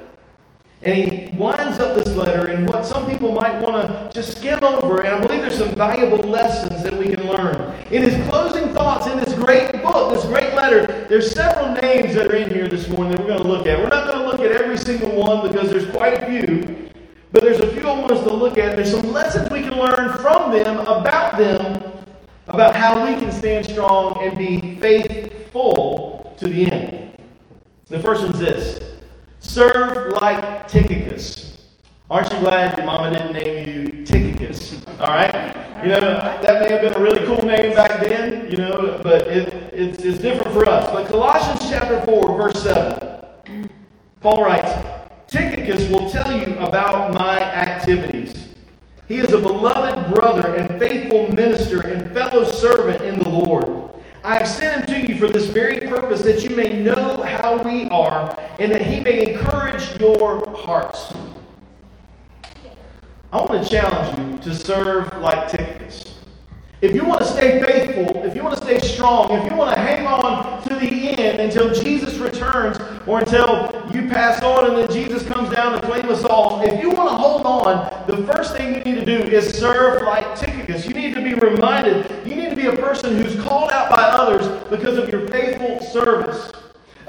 And 0.81 0.96
he 0.96 1.38
winds 1.38 1.80
up 1.80 1.96
this 1.96 2.16
letter 2.16 2.50
in 2.51 2.66
what 2.68 2.86
some 2.86 3.10
people 3.10 3.34
might 3.34 3.60
want 3.60 3.88
to 3.88 4.10
just 4.13 4.38
skim 4.38 4.63
over. 4.63 5.01
And 5.01 5.16
I 5.16 5.19
believe 5.19 5.42
there's 5.42 5.57
some 5.57 5.75
valuable 5.75 6.19
lessons 6.19 6.69
that 6.83 6.97
we 6.97 7.05
can 7.05 7.27
learn. 7.27 7.75
In 7.91 8.03
his 8.03 8.27
closing 8.29 8.73
thoughts 8.73 9.07
in 9.07 9.19
this 9.19 9.33
great 9.33 9.71
book, 9.81 10.13
this 10.13 10.25
great 10.25 10.53
letter, 10.53 10.85
there's 11.07 11.31
several 11.31 11.73
names 11.81 12.15
that 12.15 12.27
are 12.27 12.35
in 12.35 12.49
here 12.49 12.67
this 12.67 12.87
morning 12.87 13.13
that 13.13 13.21
we're 13.21 13.27
going 13.27 13.41
to 13.41 13.47
look 13.47 13.67
at. 13.67 13.79
We're 13.79 13.89
not 13.89 14.07
going 14.07 14.19
to 14.19 14.25
look 14.25 14.39
at 14.39 14.51
every 14.51 14.77
single 14.77 15.15
one 15.15 15.47
because 15.47 15.69
there's 15.69 15.89
quite 15.89 16.23
a 16.23 16.25
few. 16.25 16.89
But 17.31 17.43
there's 17.43 17.59
a 17.59 17.67
few 17.67 17.81
I 17.87 17.99
want 17.99 18.11
us 18.11 18.23
to 18.27 18.33
look 18.33 18.57
at. 18.57 18.75
There's 18.75 18.91
some 18.91 19.11
lessons 19.11 19.49
we 19.51 19.61
can 19.61 19.77
learn 19.77 20.17
from 20.17 20.51
them, 20.51 20.79
about 20.79 21.37
them, 21.37 21.91
about 22.47 22.75
how 22.75 23.05
we 23.05 23.19
can 23.19 23.31
stand 23.31 23.65
strong 23.65 24.17
and 24.23 24.37
be 24.37 24.75
faithful 24.79 26.35
to 26.37 26.47
the 26.47 26.71
end. 26.71 27.17
The 27.85 27.99
first 27.99 28.23
one's 28.23 28.39
this 28.39 28.79
serve 29.39 30.13
like 30.21 30.67
Tychicus. 30.67 31.58
Aren't 32.11 32.33
you 32.33 32.39
glad 32.39 32.75
your 32.75 32.88
mama 32.88 33.11
didn't 33.11 33.33
name 33.33 33.67
you 33.67 34.03
Tychicus? 34.03 34.83
All 35.00 35.09
right? 35.09 35.31
You 35.83 35.89
know, 35.89 36.00
that 36.00 36.59
may 36.59 36.71
have 36.71 36.81
been 36.81 36.94
a 36.94 37.00
really 37.00 37.23
cool 37.27 37.45
name 37.45 37.75
back 37.75 38.01
then, 38.01 38.50
you 38.50 38.57
know, 38.57 39.00
but 39.03 39.27
it, 39.27 39.53
it's, 39.71 40.03
it's 40.03 40.17
different 40.17 40.51
for 40.51 40.67
us. 40.67 40.89
But 40.91 41.07
Colossians 41.07 41.69
chapter 41.69 42.01
4, 42.01 42.35
verse 42.35 42.63
7, 42.63 43.69
Paul 44.21 44.44
writes, 44.44 44.71
Tychicus 45.27 45.88
will 45.91 46.09
tell 46.09 46.35
you 46.35 46.57
about 46.57 47.13
my 47.13 47.39
activities. 47.39 48.55
He 49.07 49.17
is 49.17 49.31
a 49.31 49.39
beloved 49.39 50.12
brother 50.12 50.55
and 50.55 50.79
faithful 50.79 51.31
minister 51.31 51.81
and 51.81 52.12
fellow 52.12 52.44
servant 52.44 53.03
in 53.03 53.19
the 53.19 53.29
Lord. 53.29 53.91
I 54.23 54.39
have 54.39 54.47
sent 54.47 54.89
him 54.89 55.05
to 55.05 55.13
you 55.13 55.19
for 55.19 55.27
this 55.27 55.45
very 55.45 55.79
purpose, 55.88 56.23
that 56.23 56.44
you 56.44 56.55
may 56.55 56.81
know 56.81 57.21
how 57.21 57.62
we 57.62 57.88
are, 57.89 58.35
and 58.57 58.71
that 58.71 58.81
he 58.81 59.00
may 59.00 59.31
encourage 59.31 60.00
your 60.00 60.50
hearts. 60.57 61.13
I 63.31 63.37
want 63.37 63.63
to 63.63 63.69
challenge 63.69 64.17
you 64.17 64.39
to 64.39 64.55
serve 64.55 65.15
like 65.21 65.49
Tychicus. 65.49 66.15
If 66.81 66.95
you 66.95 67.05
want 67.05 67.21
to 67.21 67.27
stay 67.27 67.61
faithful, 67.61 68.23
if 68.23 68.35
you 68.35 68.41
want 68.41 68.57
to 68.57 68.63
stay 68.63 68.79
strong, 68.79 69.31
if 69.33 69.51
you 69.51 69.55
want 69.55 69.75
to 69.75 69.79
hang 69.79 70.07
on 70.07 70.63
to 70.63 70.75
the 70.75 71.09
end 71.09 71.39
until 71.39 71.71
Jesus 71.71 72.17
returns 72.17 72.79
or 73.05 73.19
until 73.19 73.69
you 73.93 74.09
pass 74.09 74.41
on 74.41 74.65
and 74.65 74.77
then 74.77 74.91
Jesus 74.91 75.24
comes 75.27 75.53
down 75.53 75.79
to 75.79 75.86
claim 75.86 76.09
us 76.09 76.24
all, 76.25 76.59
if 76.63 76.81
you 76.81 76.89
want 76.89 77.12
to 77.12 77.15
hold 77.17 77.45
on, 77.45 78.07
the 78.07 78.17
first 78.33 78.57
thing 78.57 78.74
you 78.74 78.81
need 78.81 78.95
to 78.95 79.05
do 79.05 79.19
is 79.19 79.55
serve 79.55 80.01
like 80.01 80.36
Tychicus. 80.36 80.88
You 80.88 80.95
need 80.95 81.13
to 81.13 81.21
be 81.21 81.36
reminded, 81.36 82.09
you 82.25 82.36
need 82.36 82.50
to 82.50 82.55
be 82.55 82.65
a 82.65 82.75
person 82.77 83.21
who's 83.21 83.39
called 83.43 83.71
out 83.71 83.91
by 83.91 84.01
others 84.01 84.48
because 84.71 84.98
of 84.98 85.07
your 85.09 85.27
faithful 85.27 85.81
service. 85.81 86.51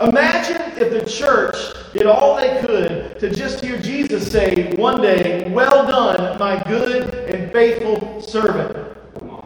Imagine 0.00 0.62
if 0.80 0.90
the 0.90 1.04
church 1.04 1.56
did 1.92 2.06
all 2.06 2.36
they 2.36 2.60
could 2.62 3.18
to 3.20 3.28
just 3.28 3.62
hear 3.62 3.78
Jesus 3.78 4.32
say 4.32 4.74
one 4.76 5.02
day, 5.02 5.50
Well 5.52 5.86
done, 5.86 6.38
my 6.38 6.62
good 6.64 7.14
and 7.28 7.52
faithful 7.52 8.22
servant. 8.22 8.96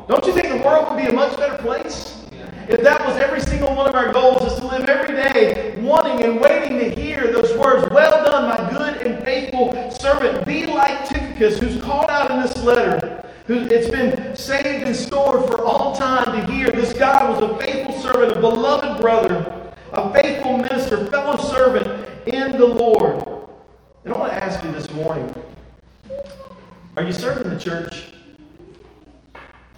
Don't 0.07 0.25
you 0.27 0.33
think 0.33 0.49
the 0.49 0.65
world 0.65 0.91
would 0.91 1.03
be 1.03 1.09
a 1.09 1.13
much 1.13 1.37
better 1.37 1.61
place? 1.61 2.25
If 2.69 2.83
that 2.83 3.05
was 3.05 3.17
every 3.17 3.41
single 3.41 3.75
one 3.75 3.89
of 3.89 3.95
our 3.97 4.13
goals, 4.13 4.53
is 4.53 4.59
to 4.61 4.67
live 4.67 4.89
every 4.89 5.17
day 5.17 5.77
wanting 5.81 6.25
and 6.25 6.41
waiting 6.41 6.79
to 6.79 6.89
hear 6.89 7.33
those 7.33 7.53
words, 7.59 7.91
Well 7.91 8.25
done, 8.25 8.49
my 8.49 8.71
good 8.71 9.07
and 9.07 9.25
faithful 9.25 9.91
servant. 9.91 10.47
Be 10.47 10.67
like 10.67 11.09
Tychicus, 11.09 11.59
who's 11.59 11.83
called 11.83 12.11
out 12.11 12.31
in 12.31 12.41
this 12.41 12.57
letter, 12.63 13.29
who 13.49 13.59
it's 13.67 13.91
been 13.91 14.37
saved 14.37 14.87
and 14.87 14.95
stored 14.95 15.47
for 15.47 15.63
all 15.65 15.97
time 15.97 16.27
to 16.27 16.53
hear. 16.53 16.71
This 16.71 16.93
God 16.93 17.29
was 17.29 17.51
a 17.51 17.59
faithful 17.59 18.01
servant, 18.01 18.37
a 18.37 18.41
beloved 18.41 19.01
brother, 19.01 19.73
a 19.93 20.13
faithful 20.13 20.57
minister, 20.59 21.07
fellow 21.07 21.37
servant 21.37 22.09
in 22.27 22.53
the 22.53 22.67
Lord. 22.67 23.27
And 24.05 24.13
I 24.13 24.19
want 24.19 24.33
to 24.33 24.43
ask 24.43 24.63
you 24.65 24.73
this 24.73 24.91
morning 24.93 25.35
are 26.94 26.94
you 27.05 27.13
serving 27.13 27.51
the 27.51 27.59
church? 27.59 28.07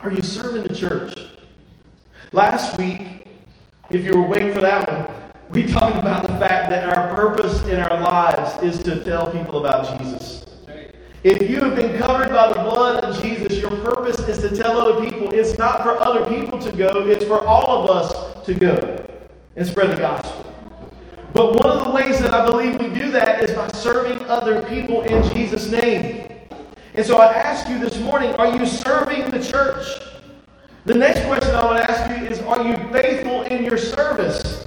Are 0.00 0.12
you 0.12 0.23
serving 0.23 0.62
the 0.62 0.75
church? 0.75 1.18
Last 2.33 2.78
week, 2.78 3.26
if 3.90 4.04
you 4.04 4.12
were 4.12 4.26
waiting 4.26 4.52
for 4.52 4.61
that 4.61 4.88
one, 4.88 5.33
we 5.50 5.66
talked 5.73 5.97
about 5.97 6.23
the 6.23 6.37
fact 6.38 6.71
that 6.71 6.97
our 6.97 7.14
purpose 7.14 7.62
in 7.66 7.80
our 7.80 8.00
lives 8.00 8.62
is 8.62 8.83
to 8.85 9.02
tell 9.04 9.30
people 9.33 9.64
about 9.64 9.99
Jesus. 9.99 10.45
If 11.25 11.50
you 11.50 11.61
have 11.61 11.75
been 11.75 11.99
covered 11.99 12.28
by 12.28 12.49
the 12.52 12.61
blood 12.61 13.02
of 13.02 13.21
Jesus, 13.21 13.59
your 13.59 13.71
purpose 13.71 14.21
is 14.28 14.38
to 14.38 14.54
tell 14.54 14.78
other 14.80 15.04
people. 15.04 15.33
It's 15.33 15.59
not 15.59 15.83
for 15.83 15.99
other 16.00 16.25
people 16.28 16.59
to 16.61 16.71
go, 16.71 17.09
it's 17.09 17.25
for 17.25 17.45
all 17.45 17.83
of 17.83 17.90
us 17.90 18.45
to 18.47 18.54
go 18.54 19.04
and 19.56 19.66
spread 19.66 19.90
the 19.90 20.00
gospel. 20.00 20.45
But 21.33 21.54
one 21.54 21.66
of 21.66 21.85
the 21.85 21.90
ways 21.90 22.21
that 22.21 22.33
I 22.33 22.47
believe 22.47 22.78
we 22.78 22.88
do 22.88 23.11
that 23.11 23.42
is 23.42 23.52
by 23.52 23.68
serving 23.68 24.25
other 24.26 24.62
people 24.62 25.02
in 25.02 25.23
Jesus' 25.35 25.68
name. 25.68 26.35
And 26.96 27.04
so 27.04 27.18
I 27.18 27.26
ask 27.34 27.68
you 27.68 27.78
this 27.78 27.98
morning 28.00 28.32
are 28.36 28.56
you 28.56 28.64
serving 28.64 29.30
the 29.30 29.42
church? 29.42 30.00
The 30.86 30.94
next 30.94 31.26
question 31.26 31.54
I 31.54 31.64
want 31.64 31.84
to 31.84 31.90
ask 31.90 32.10
you 32.10 32.26
is 32.26 32.40
Are 32.40 32.66
you 32.66 32.74
faithful 32.90 33.42
in 33.42 33.64
your 33.64 33.76
service? 33.76 34.66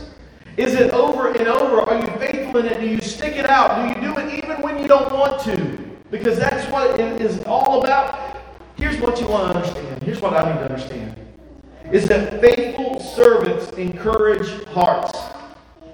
Is 0.55 0.75
it 0.75 0.91
over 0.91 1.31
and 1.31 1.47
over? 1.47 1.81
Are 1.81 1.99
you 1.99 2.05
faithful 2.19 2.59
in 2.59 2.67
it? 2.67 2.81
Do 2.81 2.87
you 2.87 3.01
stick 3.01 3.35
it 3.35 3.49
out? 3.49 3.77
Do 3.77 3.99
you 3.99 4.07
do 4.13 4.19
it 4.19 4.43
even 4.43 4.61
when 4.61 4.77
you 4.77 4.87
don't 4.87 5.11
want 5.11 5.41
to? 5.45 5.77
Because 6.11 6.37
that's 6.37 6.69
what 6.71 6.99
it 6.99 7.19
is 7.19 7.43
all 7.45 7.81
about. 7.81 8.37
Here's 8.75 8.99
what 9.01 9.19
you 9.19 9.27
want 9.27 9.53
to 9.53 9.59
understand. 9.59 10.03
Here's 10.03 10.21
what 10.21 10.33
I 10.33 10.51
need 10.51 10.59
to 10.59 10.65
understand. 10.65 11.15
Is 11.91 12.07
that 12.09 12.39
faithful 12.41 12.99
servants 12.99 13.71
encourage 13.71 14.63
hearts. 14.65 15.17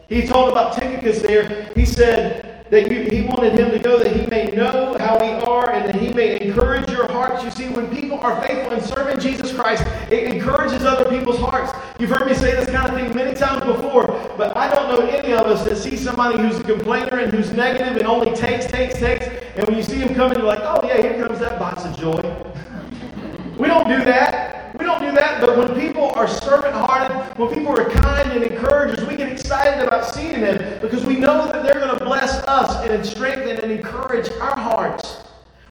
He 0.10 0.27
told 0.27 0.51
about 0.51 0.74
Tychicus 0.74 1.22
there. 1.22 1.72
He 1.75 1.86
said, 1.86 2.55
that 2.72 2.92
you, 2.92 3.02
he 3.04 3.22
wanted 3.22 3.58
him 3.58 3.70
to 3.72 3.80
go 3.80 4.00
that 4.00 4.16
he 4.16 4.26
may 4.28 4.46
know 4.48 4.96
how 5.00 5.20
we 5.20 5.28
are 5.46 5.72
and 5.72 5.88
that 5.88 5.96
he 5.96 6.12
may 6.14 6.40
encourage 6.42 6.90
your 6.90 7.08
hearts. 7.12 7.44
You 7.44 7.52
see, 7.52 7.70
when 7.70 7.94
people 7.96 8.20
are 8.20 8.42
faithful 8.42 8.74
in 8.74 8.82
serving 8.84 9.20
Jesus 9.20 9.54
Christ, 9.54 9.86
it 10.10 10.34
encourages 10.34 10.84
other 10.84 11.08
people's 11.10 11.38
hearts. 11.38 11.72
You've 12.00 12.10
heard 12.10 12.28
me 12.28 12.34
say 12.34 12.52
this 12.56 12.70
kind 12.70 12.90
of 12.90 12.96
thing 12.96 13.16
many 13.16 13.36
times 13.36 13.64
before, 13.64 14.08
but 14.38 14.58
I 14.58 14.74
don't 14.74 14.90
know 14.90 15.06
any 15.08 15.34
of 15.34 15.46
us 15.46 15.64
that 15.66 15.76
see 15.78 15.96
somebody 15.96 16.42
who's 16.42 16.60
a 16.60 16.64
complainer 16.64 17.20
and 17.20 17.32
who's 17.32 17.52
negative 17.52 17.98
and 17.98 18.08
only 18.08 18.36
takes, 18.36 18.66
takes, 18.66 18.96
takes, 18.96 19.28
and 19.56 19.68
when 19.68 19.78
you 19.78 19.84
see 19.84 19.98
him 19.98 20.16
coming, 20.16 20.38
you're 20.38 20.48
like, 20.48 20.60
oh 20.62 20.86
yeah, 20.88 21.02
here 21.02 21.26
comes 21.26 21.40
that 21.40 21.60
box 21.60 21.86
of 21.86 21.96
joy. 21.98 22.22
we 23.60 23.68
don't 23.68 23.88
do 23.88 24.04
that. 24.06 24.56
We 24.78 24.84
don't 24.84 25.00
do 25.00 25.12
that, 25.14 25.40
but 25.40 25.58
when 25.58 25.80
people 25.80 26.12
are 26.16 26.28
servant 26.28 26.74
hearted, 26.74 27.16
when 27.38 27.54
people 27.54 27.80
are 27.80 27.90
kind 27.90 28.30
and 28.34 28.44
encouragers, 28.44 29.08
we 29.08 29.16
get 29.16 29.32
excited 29.32 29.88
about 29.88 30.14
seeing 30.14 30.42
them 30.42 30.82
because 30.82 31.06
we 31.06 31.16
know 31.16 31.46
that 31.50 31.64
they're 31.64 31.80
going 31.80 31.98
to 31.98 32.04
bless 32.04 32.40
us 32.46 32.85
and 32.96 33.06
strengthen 33.06 33.58
and 33.58 33.72
encourage 33.72 34.32
our 34.40 34.58
hearts. 34.58 35.18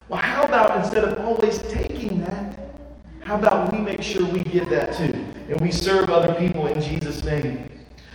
Well, 0.07 0.21
how 0.21 0.43
about 0.43 0.77
instead 0.77 1.03
of 1.03 1.19
always 1.25 1.57
taking 1.63 2.21
that, 2.21 2.59
how 3.23 3.35
about 3.35 3.73
we 3.73 3.79
make 3.79 4.03
sure 4.03 4.23
we 4.27 4.41
give 4.43 4.69
that 4.69 4.95
too 4.95 5.25
and 5.49 5.59
we 5.59 5.71
serve 5.71 6.11
other 6.11 6.33
people 6.35 6.67
in 6.67 6.79
Jesus' 6.79 7.23
name? 7.23 7.69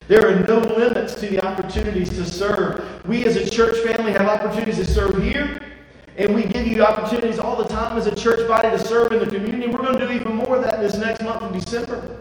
There 0.07 0.29
are 0.29 0.47
no 0.47 0.61
limits 0.61 1.15
to 1.17 1.29
the 1.29 1.45
opportunities 1.45 2.11
to 2.11 2.25
serve. 2.25 3.05
We 3.07 3.25
as 3.27 3.35
a 3.35 3.51
church 3.51 3.77
family 3.79 4.13
have 4.13 4.29
opportunities 4.29 4.77
to 4.77 4.85
serve 4.85 5.21
here 5.21 5.61
and 6.17 6.33
we 6.33 6.45
give 6.45 6.69
you 6.69 6.85
opportunities 6.85 7.41
all 7.41 7.57
the 7.57 7.69
time 7.69 7.99
as 7.99 8.07
a 8.07 8.15
church 8.15 8.47
body 8.47 8.71
to 8.71 8.79
serve 8.79 9.11
in 9.13 9.19
the 9.19 9.27
community. 9.27 9.67
We're 9.67 9.79
going 9.79 9.99
to 9.99 10.07
do 10.07 10.13
even 10.13 10.37
more 10.37 10.57
of 10.57 10.63
that 10.63 10.81
this 10.81 10.97
next 10.97 11.23
month 11.23 11.43
of 11.43 11.53
December. 11.53 12.20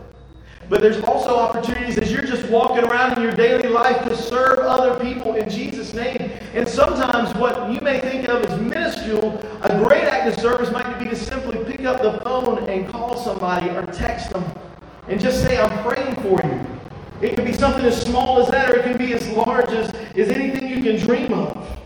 But 0.70 0.82
there's 0.82 1.04
also 1.04 1.36
opportunities 1.36 1.98
as 1.98 2.12
you're 2.12 2.22
just 2.22 2.48
walking 2.48 2.84
around 2.84 3.18
in 3.18 3.24
your 3.24 3.32
daily 3.32 3.68
life 3.68 4.04
to 4.08 4.16
serve 4.16 4.60
other 4.60 5.04
people 5.04 5.34
in 5.34 5.50
Jesus' 5.50 5.96
name. 5.96 6.32
And 6.54 6.68
sometimes 6.68 7.36
what 7.36 7.72
you 7.72 7.82
may 7.82 8.00
think 8.00 8.30
of 8.30 8.46
as 8.46 8.62
minuscule, 8.62 9.44
a 9.64 9.84
great 9.84 10.04
act 10.04 10.28
of 10.28 10.40
service 10.40 10.72
might 10.72 11.00
be 11.00 11.06
to 11.10 11.16
simply 11.16 11.64
pick 11.66 11.86
up 11.86 12.04
the 12.04 12.20
phone 12.24 12.70
and 12.70 12.88
call 12.88 13.18
somebody 13.18 13.70
or 13.72 13.84
text 13.88 14.30
them 14.30 14.46
and 15.08 15.20
just 15.20 15.42
say, 15.44 15.58
I'm 15.58 15.84
praying 15.84 16.16
for 16.18 16.40
you. 16.46 16.68
It 17.22 17.36
can 17.36 17.46
be 17.46 17.54
something 17.54 17.84
as 17.84 18.00
small 18.02 18.40
as 18.40 18.50
that, 18.50 18.70
or 18.70 18.78
it 18.78 18.84
can 18.84 18.98
be 18.98 19.14
as 19.14 19.28
large 19.30 19.70
as, 19.72 19.94
as 20.16 20.30
anything 20.30 20.70
you 20.70 20.84
can 20.84 21.06
dream 21.06 21.34
of. 21.34 21.80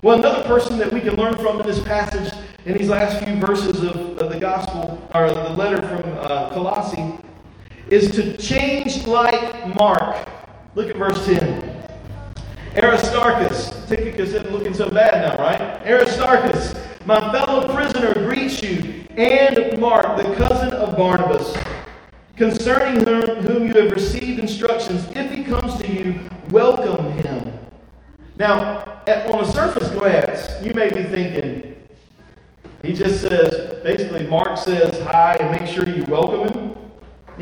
Well, 0.00 0.18
another 0.18 0.44
person 0.44 0.78
that 0.78 0.92
we 0.92 1.00
can 1.00 1.16
learn 1.16 1.36
from 1.36 1.60
in 1.60 1.66
this 1.66 1.82
passage, 1.82 2.32
in 2.64 2.78
these 2.78 2.88
last 2.88 3.22
few 3.22 3.34
verses 3.36 3.82
of, 3.82 3.96
of 4.18 4.32
the 4.32 4.38
gospel, 4.38 5.06
or 5.12 5.28
the 5.28 5.50
letter 5.50 5.76
from 5.76 6.18
uh, 6.18 6.50
is 7.92 8.10
to 8.12 8.36
change 8.38 9.06
like 9.06 9.74
Mark. 9.74 10.28
Look 10.74 10.88
at 10.88 10.96
verse 10.96 11.24
10. 11.26 11.84
Aristarchus, 12.76 13.86
Tychicus 13.86 14.30
isn't 14.30 14.50
looking 14.50 14.72
so 14.72 14.88
bad 14.88 15.12
now, 15.28 15.42
right? 15.42 15.60
Aristarchus, 15.86 16.74
my 17.04 17.20
fellow 17.30 17.72
prisoner, 17.74 18.14
greets 18.14 18.62
you, 18.62 19.04
and 19.16 19.78
Mark, 19.78 20.16
the 20.16 20.34
cousin 20.36 20.72
of 20.72 20.96
Barnabas, 20.96 21.54
concerning 22.36 23.04
whom, 23.04 23.66
you 23.66 23.74
have 23.74 23.92
received 23.92 24.40
instructions. 24.40 25.06
If 25.14 25.30
he 25.30 25.44
comes 25.44 25.76
to 25.82 25.92
you, 25.92 26.18
welcome 26.48 27.12
him 27.18 27.52
now, 28.36 29.02
at, 29.06 29.30
on 29.30 29.44
a 29.44 29.52
surface 29.52 29.88
glance, 29.90 30.64
you 30.64 30.72
may 30.72 30.88
be 30.88 31.02
thinking, 31.02 31.76
he 32.82 32.94
just 32.94 33.20
says, 33.20 33.82
basically, 33.84 34.26
Mark 34.26 34.56
says 34.56 34.98
hi 35.02 35.36
and 35.36 35.50
make 35.60 35.68
sure 35.68 35.86
you 35.88 36.04
welcome 36.06 36.48
him. 36.48 36.81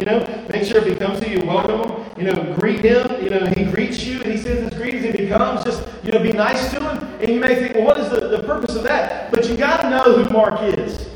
You 0.00 0.06
know, 0.06 0.46
make 0.50 0.64
sure 0.64 0.78
if 0.78 0.86
he 0.86 0.94
comes 0.94 1.20
to 1.20 1.28
you, 1.28 1.44
welcome 1.44 1.82
him. 1.82 2.06
You 2.16 2.32
know, 2.32 2.56
greet 2.56 2.82
him. 2.82 3.22
You 3.22 3.28
know, 3.28 3.44
he 3.48 3.64
greets 3.64 4.02
you 4.02 4.22
and 4.22 4.32
he 4.32 4.38
sends 4.38 4.72
his 4.72 4.80
greetings 4.80 5.04
and 5.04 5.14
he 5.14 5.28
comes. 5.28 5.62
Just, 5.62 5.86
you 6.02 6.10
know, 6.10 6.22
be 6.22 6.32
nice 6.32 6.70
to 6.70 6.80
him. 6.80 7.06
And 7.20 7.28
you 7.28 7.38
may 7.38 7.54
think, 7.54 7.74
well, 7.74 7.84
what 7.84 8.00
is 8.00 8.08
the, 8.08 8.28
the 8.28 8.42
purpose 8.44 8.74
of 8.76 8.82
that? 8.84 9.30
But 9.30 9.46
you 9.46 9.58
got 9.58 9.82
to 9.82 9.90
know 9.90 10.24
who 10.24 10.30
Mark 10.30 10.62
is. 10.62 11.06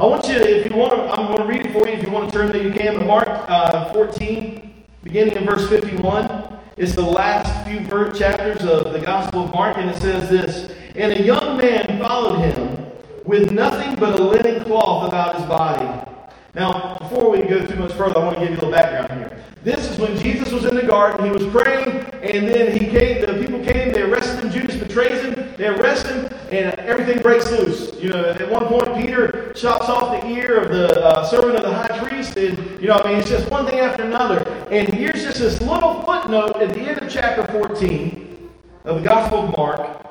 I 0.00 0.06
want 0.06 0.26
you, 0.28 0.36
if 0.36 0.70
you 0.70 0.74
want 0.74 0.94
to, 0.94 1.02
I'm 1.10 1.26
going 1.26 1.42
to 1.42 1.44
read 1.46 1.66
it 1.66 1.72
for 1.74 1.86
you. 1.86 1.92
If 1.92 2.06
you 2.06 2.10
want 2.10 2.32
to 2.32 2.38
turn 2.38 2.52
there, 2.52 2.62
you 2.62 2.72
can. 2.72 3.06
Mark 3.06 3.28
uh, 3.28 3.92
14, 3.92 4.86
beginning 5.02 5.36
in 5.36 5.44
verse 5.44 5.68
51. 5.68 6.58
It's 6.78 6.94
the 6.94 7.02
last 7.02 7.68
few 7.68 7.80
chapters 8.18 8.64
of 8.64 8.94
the 8.94 8.98
Gospel 8.98 9.44
of 9.44 9.52
Mark, 9.52 9.76
and 9.76 9.90
it 9.90 10.00
says 10.00 10.30
this 10.30 10.72
And 10.94 11.12
a 11.12 11.22
young 11.22 11.58
man 11.58 11.98
followed 12.00 12.38
him 12.38 12.86
with 13.26 13.52
nothing 13.52 13.94
but 13.96 14.18
a 14.18 14.22
linen 14.22 14.64
cloth 14.64 15.06
about 15.06 15.36
his 15.36 15.44
body. 15.44 16.12
Now, 16.54 16.96
before 17.00 17.30
we 17.30 17.42
go 17.42 17.66
too 17.66 17.74
much 17.74 17.92
further, 17.94 18.16
I 18.16 18.24
want 18.24 18.38
to 18.38 18.40
give 18.40 18.50
you 18.50 18.54
a 18.54 18.60
little 18.60 18.70
background 18.70 19.20
here. 19.20 19.44
This 19.64 19.90
is 19.90 19.98
when 19.98 20.16
Jesus 20.18 20.52
was 20.52 20.64
in 20.64 20.76
the 20.76 20.84
garden. 20.84 21.24
He 21.24 21.32
was 21.32 21.44
praying, 21.52 21.88
and 21.88 22.46
then 22.46 22.78
he 22.78 22.86
came. 22.86 23.26
The 23.26 23.44
people 23.44 23.58
came. 23.64 23.92
They 23.92 24.02
arrested 24.02 24.44
him. 24.44 24.52
Judas 24.52 24.76
betrays 24.76 25.20
him. 25.22 25.34
They 25.56 25.66
arrest 25.66 26.06
him, 26.06 26.26
and 26.52 26.78
everything 26.78 27.22
breaks 27.22 27.50
loose. 27.50 27.92
You 28.00 28.10
know, 28.10 28.24
at 28.24 28.50
one 28.50 28.66
point, 28.66 28.94
Peter 28.94 29.52
chops 29.54 29.88
off 29.88 30.20
the 30.20 30.28
ear 30.28 30.60
of 30.60 30.70
the 30.70 31.04
uh, 31.04 31.24
servant 31.24 31.56
of 31.56 31.62
the 31.62 31.74
high 31.74 32.06
priest, 32.06 32.36
and 32.36 32.80
you 32.80 32.86
know, 32.86 32.98
I 32.98 33.08
mean, 33.08 33.18
it's 33.18 33.30
just 33.30 33.50
one 33.50 33.66
thing 33.66 33.80
after 33.80 34.04
another. 34.04 34.48
And 34.70 34.86
here's 34.86 35.24
just 35.24 35.40
this 35.40 35.60
little 35.60 36.02
footnote 36.02 36.56
at 36.56 36.72
the 36.72 36.80
end 36.82 36.98
of 36.98 37.10
chapter 37.10 37.50
14 37.50 38.50
of 38.84 39.02
the 39.02 39.08
Gospel 39.08 39.48
of 39.48 39.56
Mark 39.56 40.03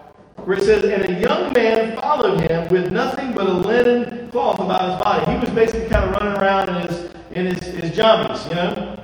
where 0.46 0.58
it 0.58 0.64
says, 0.64 0.84
And 0.84 1.06
a 1.06 1.20
young 1.20 1.54
man 1.54 1.96
followed 2.00 2.42
him 2.42 2.68
with 2.70 2.92
nothing 2.92 3.34
but 3.34 3.48
a 3.48 3.54
linen 3.54 4.30
cloth 4.32 4.60
about 4.60 4.92
his 4.92 5.02
body. 5.02 5.32
He 5.32 5.38
was 5.40 5.50
basically 5.52 5.90
kind 5.90 6.06
of 6.06 6.12
running 6.12 6.42
around 6.42 6.70
in 6.70 6.88
his, 6.88 7.14
in 7.32 7.46
his, 7.46 7.60
his 7.60 7.92
jammies, 7.92 8.50
you 8.50 8.56
know? 8.56 9.04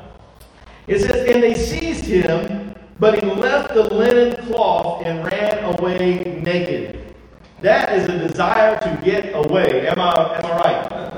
It 0.88 1.00
says, 1.00 1.29
And 1.29 1.41
they 1.41 1.53
seized 1.53 2.05
him, 2.05 2.75
but 3.00 3.24
he 3.24 3.29
left 3.29 3.74
the 3.74 3.84
linen 3.93 4.46
cloth 4.48 5.05
and 5.05 5.25
ran 5.31 5.63
away 5.63 6.41
naked. 6.43 7.15
That 7.62 7.93
is 7.93 8.08
a 8.08 8.17
desire 8.27 8.79
to 8.79 9.01
get 9.03 9.34
away. 9.36 9.88
Am 9.88 10.00
I, 10.00 10.38
am 10.38 10.46
I 10.46 10.58
right? 10.58 11.10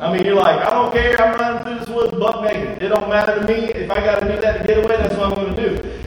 I 0.00 0.12
mean, 0.12 0.24
you're 0.24 0.36
like, 0.36 0.60
I 0.64 0.70
don't 0.70 0.92
care. 0.92 1.20
I'm 1.20 1.38
running 1.38 1.64
through 1.64 1.78
this 1.80 1.88
woods 1.88 2.18
buck 2.18 2.44
naked. 2.44 2.82
It 2.82 2.88
don't 2.88 3.08
matter 3.08 3.40
to 3.40 3.46
me. 3.46 3.70
If 3.70 3.90
I 3.90 3.96
got 3.96 4.20
to 4.20 4.32
do 4.32 4.40
that 4.40 4.60
to 4.60 4.66
get 4.66 4.84
away, 4.84 4.96
that's 4.96 5.16
what 5.16 5.32
I'm 5.32 5.34
going 5.34 5.56
to 5.56 5.68
do. 5.68 6.00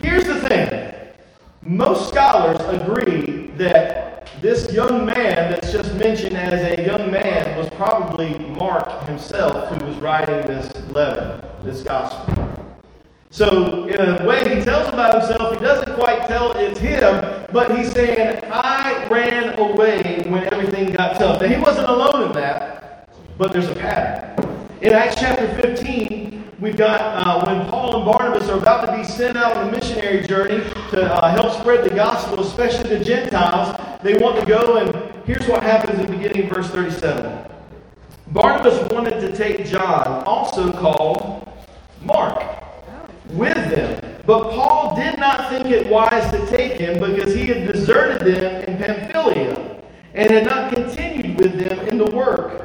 Here's 0.00 0.24
the 0.24 0.40
thing 0.46 0.94
most 1.66 2.10
scholars 2.10 2.60
agree 2.80 3.48
that 3.56 4.28
this 4.42 4.70
young 4.72 5.06
man 5.06 5.50
that's 5.50 5.72
just 5.72 5.94
mentioned 5.94 6.36
as 6.36 6.78
a 6.78 6.84
young 6.84 7.10
man 7.10 7.56
was 7.56 7.68
probably 7.70 8.38
Mark 8.38 9.06
himself 9.06 9.68
who 9.68 9.86
was 9.86 9.96
writing 9.96 10.46
this 10.46 10.70
letter, 10.90 11.42
this 11.62 11.82
gospel. 11.82 12.34
So, 13.30 13.86
in 13.86 13.98
a 13.98 14.26
way, 14.26 14.56
he 14.56 14.62
tells 14.62 14.88
about 14.88 15.20
himself. 15.20 15.54
He 15.54 15.60
doesn't 15.60 15.94
quite 15.96 16.28
tell 16.28 16.52
it's 16.52 16.78
him, 16.78 17.46
but 17.52 17.76
he's 17.76 17.90
saying, 17.90 18.44
I 18.52 19.08
ran 19.08 19.58
away 19.58 20.22
when 20.28 20.44
everything 20.52 20.92
got 20.92 21.16
tough. 21.16 21.40
Now, 21.40 21.48
he 21.48 21.56
wasn't 21.56 21.88
alone 21.88 22.28
in 22.28 22.32
that, 22.34 23.08
but 23.36 23.52
there's 23.52 23.68
a 23.68 23.74
pattern. 23.74 24.68
In 24.82 24.92
Acts 24.92 25.16
chapter 25.18 25.48
15, 25.62 26.34
We've 26.60 26.76
got 26.76 27.00
uh, 27.00 27.44
when 27.44 27.68
Paul 27.68 27.96
and 27.96 28.04
Barnabas 28.06 28.48
are 28.48 28.58
about 28.58 28.86
to 28.86 28.96
be 28.96 29.04
sent 29.04 29.36
out 29.36 29.56
on 29.56 29.68
a 29.68 29.70
missionary 29.70 30.26
journey 30.26 30.60
to 30.94 31.12
uh, 31.12 31.30
help 31.34 31.52
spread 31.60 31.84
the 31.84 31.94
gospel, 31.94 32.40
especially 32.40 32.88
to 32.90 33.04
Gentiles. 33.04 33.76
They 34.02 34.14
want 34.18 34.38
to 34.40 34.46
go, 34.46 34.76
and 34.76 35.24
here's 35.24 35.46
what 35.48 35.62
happens 35.62 35.98
in 35.98 36.06
the 36.06 36.12
beginning 36.12 36.48
verse 36.48 36.68
37. 36.68 37.50
Barnabas 38.28 38.90
wanted 38.92 39.20
to 39.20 39.36
take 39.36 39.64
John, 39.66 40.24
also 40.24 40.72
called 40.72 41.48
Mark, 42.00 42.42
with 43.30 43.54
them. 43.54 44.22
But 44.26 44.50
Paul 44.52 44.96
did 44.96 45.18
not 45.18 45.50
think 45.50 45.66
it 45.66 45.86
wise 45.88 46.30
to 46.30 46.46
take 46.46 46.78
him 46.80 46.98
because 46.98 47.34
he 47.34 47.46
had 47.46 47.70
deserted 47.70 48.26
them 48.26 48.64
in 48.64 48.78
Pamphylia 48.78 49.80
and 50.14 50.30
had 50.30 50.44
not 50.46 50.72
continued 50.72 51.38
with 51.38 51.58
them 51.58 51.78
in 51.88 51.98
the 51.98 52.06
work. 52.06 52.62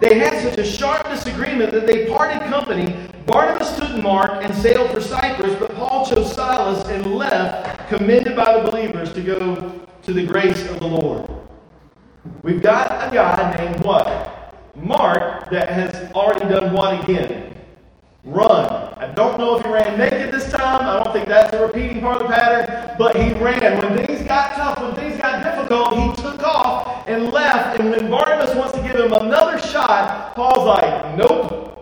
They 0.00 0.18
had 0.18 0.40
such 0.42 0.58
a 0.58 0.64
sharp 0.64 1.08
disagreement 1.08 1.72
that 1.72 1.86
they 1.86 2.06
parted 2.06 2.42
company. 2.42 2.94
Barnabas 3.26 3.76
Mark 4.00 4.44
and 4.44 4.54
sailed 4.54 4.90
for 4.90 5.00
Cyprus, 5.00 5.54
but 5.58 5.74
Paul 5.74 6.06
chose 6.06 6.34
Silas 6.34 6.86
and 6.88 7.14
left, 7.14 7.88
commended 7.88 8.36
by 8.36 8.58
the 8.58 8.70
believers 8.70 9.12
to 9.14 9.22
go 9.22 9.86
to 10.02 10.12
the 10.12 10.26
grace 10.26 10.68
of 10.70 10.78
the 10.78 10.86
Lord. 10.86 11.28
We've 12.42 12.62
got 12.62 12.86
a 12.90 13.14
guy 13.14 13.56
named 13.56 13.84
what? 13.84 14.52
Mark 14.74 15.50
that 15.50 15.68
has 15.68 16.12
already 16.12 16.48
done 16.48 16.72
what 16.72 17.02
again? 17.02 17.54
Run. 18.24 18.94
I 18.96 19.12
don't 19.14 19.38
know 19.38 19.58
if 19.58 19.66
he 19.66 19.72
ran 19.72 19.98
naked 19.98 20.32
this 20.32 20.50
time. 20.50 20.88
I 20.88 21.02
don't 21.02 21.12
think 21.12 21.26
that's 21.26 21.52
a 21.54 21.66
repeating 21.66 22.00
part 22.00 22.22
of 22.22 22.28
the 22.28 22.34
pattern, 22.34 22.94
but 22.96 23.16
he 23.16 23.32
ran. 23.32 23.78
When 23.78 24.06
things 24.06 24.26
got 24.26 24.54
tough, 24.54 24.80
when 24.80 24.94
things 24.94 25.20
got 25.20 25.42
difficult, 25.42 25.92
he 25.94 26.22
took 26.22 26.40
off 26.42 27.08
and 27.08 27.32
left. 27.32 27.80
And 27.80 27.90
when 27.90 28.08
Barnabas 28.08 28.54
wants 28.54 28.72
to 28.74 28.82
give 28.82 28.94
him 28.94 29.12
another 29.12 29.58
shot, 29.58 30.36
Paul's 30.36 30.66
like, 30.66 31.16
nope. 31.16 31.81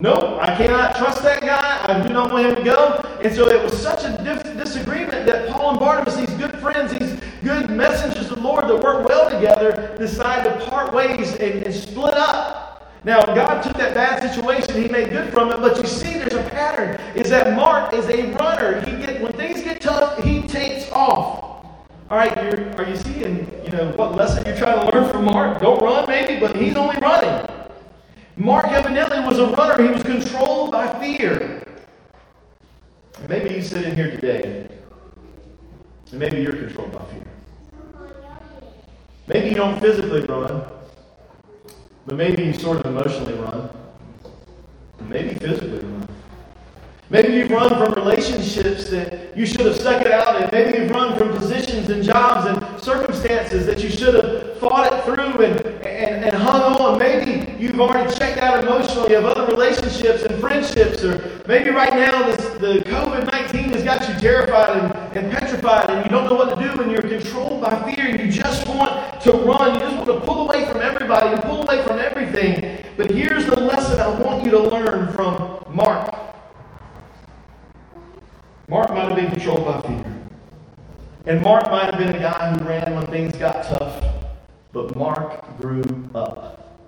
Nope, 0.00 0.38
I 0.40 0.54
cannot 0.56 0.96
trust 0.96 1.22
that 1.22 1.40
guy. 1.40 1.84
I 1.88 2.06
do 2.06 2.12
not 2.12 2.32
want 2.32 2.46
him 2.46 2.54
to 2.54 2.62
go. 2.62 3.00
And 3.20 3.34
so 3.34 3.48
it 3.48 3.60
was 3.60 3.76
such 3.80 4.04
a 4.04 4.22
dis- 4.22 4.54
disagreement 4.54 5.26
that 5.26 5.48
Paul 5.50 5.70
and 5.70 5.80
Barnabas, 5.80 6.14
these 6.14 6.30
good 6.34 6.56
friends, 6.58 6.96
these 6.96 7.18
good 7.42 7.68
messengers 7.68 8.30
of 8.30 8.36
the 8.36 8.42
Lord 8.42 8.68
that 8.68 8.76
work 8.76 9.08
well 9.08 9.28
together, 9.28 9.96
decide 9.98 10.44
to 10.44 10.66
part 10.66 10.92
ways 10.94 11.32
and, 11.36 11.64
and 11.64 11.74
split 11.74 12.14
up. 12.14 12.64
Now, 13.02 13.22
God 13.22 13.62
took 13.62 13.76
that 13.76 13.94
bad 13.94 14.22
situation, 14.22 14.80
He 14.80 14.88
made 14.88 15.10
good 15.10 15.32
from 15.32 15.50
it, 15.50 15.60
but 15.60 15.76
you 15.78 15.86
see 15.86 16.14
there's 16.14 16.34
a 16.34 16.48
pattern. 16.50 17.00
Is 17.16 17.30
that 17.30 17.56
Mark 17.56 17.92
is 17.92 18.06
a 18.06 18.30
runner. 18.34 18.80
He 18.82 18.92
get 19.04 19.20
when 19.20 19.32
things 19.32 19.62
get 19.62 19.80
tough, 19.80 20.22
he 20.22 20.42
takes 20.42 20.90
off. 20.92 21.44
All 22.10 22.16
right, 22.16 22.36
are 22.38 22.88
you 22.88 22.96
seeing, 22.96 23.50
you 23.64 23.70
know, 23.70 23.92
what 23.96 24.14
lesson 24.14 24.46
you're 24.46 24.56
trying 24.56 24.88
to 24.88 24.96
learn 24.96 25.10
from 25.10 25.24
Mark? 25.24 25.60
Don't 25.60 25.80
run, 25.82 26.08
maybe, 26.08 26.40
but 26.40 26.56
he's 26.56 26.76
only 26.76 26.96
running. 26.98 27.47
Mark 28.38 28.66
evidently 28.66 29.18
was 29.20 29.40
a 29.40 29.48
runner. 29.48 29.82
He 29.82 29.90
was 29.90 30.02
controlled 30.04 30.70
by 30.70 30.86
fear. 31.00 31.60
maybe 33.28 33.56
you 33.56 33.62
sit 33.62 33.84
in 33.84 33.96
here 33.96 34.12
today, 34.12 34.68
and 36.12 36.20
maybe 36.20 36.40
you're 36.40 36.52
controlled 36.52 36.92
by 36.92 37.04
fear. 37.06 37.26
Maybe 39.26 39.48
you 39.48 39.54
don't 39.56 39.80
physically 39.80 40.20
run, 40.20 40.62
but 42.06 42.14
maybe 42.14 42.44
you 42.44 42.52
sort 42.52 42.78
of 42.78 42.86
emotionally 42.86 43.34
run. 43.34 43.70
Maybe 45.08 45.34
physically 45.34 45.80
run. 45.80 46.08
Maybe 47.10 47.32
you've 47.32 47.50
run 47.50 47.70
from 47.70 47.92
relationships 47.94 48.88
that 48.90 49.36
you 49.36 49.46
should 49.46 49.66
have 49.66 49.74
stuck 49.74 50.02
it 50.02 50.12
out 50.12 50.40
in. 50.40 50.48
Maybe 50.52 50.78
you've 50.78 50.90
run 50.90 51.18
from 51.18 51.36
positions 51.36 51.90
and 51.90 52.04
jobs 52.04 52.46
and 52.46 52.67
circumstances 52.88 53.66
that 53.66 53.82
you 53.82 53.90
should 53.90 54.14
have 54.14 54.56
fought 54.58 54.90
it 54.90 55.04
through 55.04 55.44
and, 55.44 55.60
and, 55.84 56.24
and 56.24 56.34
hung 56.34 56.62
on. 56.80 56.98
Maybe 56.98 57.52
you've 57.62 57.78
already 57.78 58.10
checked 58.14 58.38
out 58.38 58.64
emotionally 58.64 59.12
of 59.12 59.26
other 59.26 59.44
relationships 59.54 60.22
and 60.22 60.40
friendships. 60.40 61.04
Or 61.04 61.42
maybe 61.46 61.68
right 61.68 61.92
now 61.92 62.26
this, 62.26 62.40
the 62.58 62.80
COVID 62.88 63.30
19 63.30 63.72
has 63.74 63.84
got 63.84 64.08
you 64.08 64.18
terrified 64.18 64.70
and, 64.78 65.18
and 65.18 65.30
petrified 65.30 65.90
and 65.90 66.02
you 66.02 66.10
don't 66.10 66.30
know 66.30 66.36
what 66.36 66.48
to 66.56 66.56
do 66.56 66.80
and 66.80 66.90
you're 66.90 67.02
controlled 67.02 67.60
by 67.60 67.92
fear 67.92 68.06
and 68.06 68.20
you 68.20 68.32
just 68.32 68.66
want 68.66 69.20
to 69.20 69.32
run. 69.32 69.74
You 69.74 69.80
just 69.80 69.96
want 69.96 70.06
to 70.06 70.20
pull 70.20 70.48
away 70.48 70.64
from 70.64 70.80
everybody 70.80 71.28
and 71.34 71.42
pull 71.42 71.68
away 71.68 71.84
from 71.84 71.98
everything. 71.98 72.84
But 72.96 73.10
here's 73.10 73.44
the 73.44 73.60
lesson 73.60 74.00
I 74.00 74.08
want 74.18 74.44
you 74.44 74.50
to 74.52 74.60
learn 74.60 75.12
from 75.12 75.62
Mark. 75.70 76.14
Mark 78.66 78.90
might 78.90 79.08
have 79.08 79.16
been 79.16 79.30
controlled 79.30 79.66
by. 79.66 79.77
And 81.28 81.42
Mark 81.42 81.70
might 81.70 81.84
have 81.84 81.98
been 81.98 82.16
a 82.16 82.18
guy 82.18 82.54
who 82.54 82.64
ran 82.64 82.94
when 82.94 83.06
things 83.08 83.36
got 83.36 83.62
tough. 83.64 84.02
But 84.72 84.96
Mark 84.96 85.58
grew 85.58 85.84
up. 86.14 86.80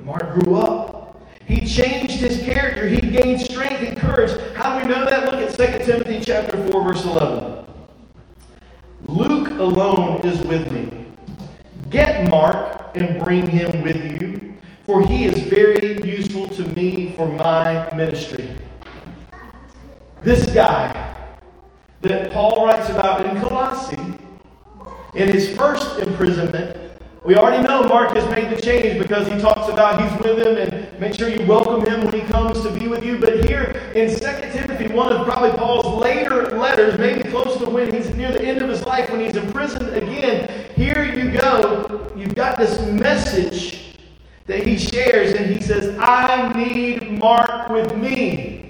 Mark 0.00 0.32
grew 0.32 0.56
up. 0.56 1.20
He 1.44 1.66
changed 1.66 2.14
his 2.14 2.42
character. 2.42 2.88
He 2.88 3.02
gained 3.02 3.42
strength 3.42 3.82
and 3.82 3.94
courage. 3.94 4.32
How 4.54 4.78
do 4.78 4.86
we 4.86 4.94
know 4.94 5.04
that? 5.04 5.30
Look 5.30 5.42
at 5.42 5.78
2 5.78 5.84
Timothy 5.84 6.24
chapter 6.24 6.56
4, 6.72 6.84
verse 6.84 7.04
11. 7.04 7.66
Luke 9.08 9.50
alone 9.50 10.22
is 10.22 10.40
with 10.46 10.72
me. 10.72 11.04
Get 11.90 12.30
Mark 12.30 12.96
and 12.96 13.22
bring 13.22 13.46
him 13.46 13.82
with 13.82 14.22
you, 14.22 14.54
for 14.86 15.06
he 15.06 15.26
is 15.26 15.38
very 15.40 16.02
useful 16.02 16.48
to 16.48 16.62
me 16.68 17.12
for 17.12 17.28
my 17.28 17.94
ministry. 17.94 18.48
This 20.22 20.46
guy 20.46 21.05
that 22.08 22.32
Paul 22.32 22.66
writes 22.66 22.88
about 22.90 23.26
in 23.26 23.40
Colossae, 23.40 23.96
in 25.14 25.28
his 25.28 25.56
first 25.56 25.98
imprisonment, 25.98 26.86
we 27.24 27.34
already 27.34 27.66
know 27.66 27.82
Mark 27.82 28.14
has 28.16 28.24
made 28.30 28.56
the 28.56 28.62
change 28.62 29.02
because 29.02 29.26
he 29.26 29.36
talks 29.40 29.68
about 29.68 30.00
he's 30.00 30.20
with 30.22 30.46
him 30.46 30.56
and 30.56 31.00
make 31.00 31.12
sure 31.14 31.28
you 31.28 31.44
welcome 31.44 31.84
him 31.84 32.04
when 32.04 32.14
he 32.14 32.20
comes 32.20 32.62
to 32.62 32.70
be 32.70 32.86
with 32.86 33.04
you. 33.04 33.18
But 33.18 33.44
here 33.44 33.62
in 33.96 34.08
2 34.08 34.16
Timothy, 34.18 34.86
one 34.94 35.12
of 35.12 35.26
probably 35.26 35.50
Paul's 35.58 36.00
later 36.00 36.56
letters, 36.56 36.96
maybe 36.98 37.28
close 37.28 37.58
to 37.58 37.68
when 37.68 37.92
he's 37.92 38.14
near 38.14 38.30
the 38.30 38.42
end 38.42 38.62
of 38.62 38.68
his 38.68 38.86
life, 38.86 39.10
when 39.10 39.20
he's 39.20 39.34
imprisoned 39.34 39.88
again, 39.96 40.70
here 40.76 41.02
you 41.02 41.32
go. 41.32 42.12
You've 42.14 42.36
got 42.36 42.58
this 42.58 42.80
message 42.92 43.98
that 44.46 44.64
he 44.64 44.78
shares, 44.78 45.32
and 45.32 45.52
he 45.52 45.60
says, 45.60 45.98
I 45.98 46.52
need 46.52 47.18
Mark 47.18 47.68
with 47.68 47.96
me. 47.96 48.65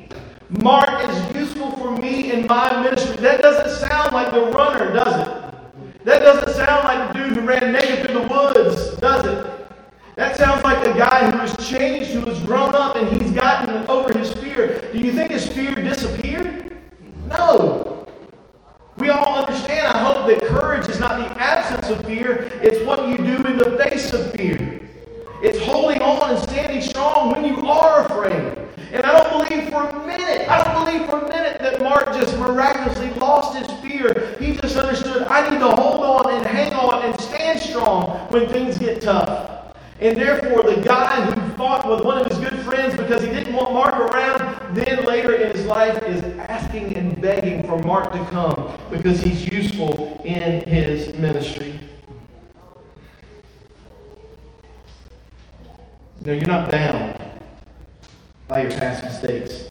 Mark 0.62 1.08
is 1.08 1.36
useful 1.36 1.70
for 1.72 1.90
me 1.90 2.32
in 2.32 2.46
my 2.46 2.82
ministry. 2.82 3.16
That 3.16 3.42
doesn't 3.42 3.88
sound 3.88 4.12
like 4.12 4.32
the 4.32 4.46
runner, 4.46 4.92
does 4.92 5.26
it? 5.26 6.04
That 6.04 6.20
doesn't 6.20 6.54
sound 6.54 6.84
like 6.84 7.12
the 7.12 7.18
dude 7.18 7.36
who 7.36 7.46
ran 7.46 7.72
naked 7.72 8.06
through 8.06 8.20
the 8.20 8.28
woods, 8.28 8.96
does 8.96 9.26
it? 9.26 9.52
That 10.16 10.36
sounds 10.36 10.64
like 10.64 10.86
a 10.86 10.96
guy 10.96 11.30
who 11.30 11.36
has 11.38 11.68
changed, 11.68 12.10
who 12.10 12.20
has 12.20 12.40
grown 12.44 12.74
up, 12.74 12.96
and 12.96 13.20
he's 13.20 13.32
gotten 13.32 13.45
because 49.06 49.22
he's 49.22 49.52
useful 49.52 50.20
in 50.24 50.62
his 50.62 51.14
ministry. 51.16 51.78
No, 56.24 56.32
you're 56.32 56.44
not 56.44 56.72
bound 56.72 57.16
by 58.48 58.62
your 58.62 58.72
past 58.72 59.04
mistakes. 59.04 59.70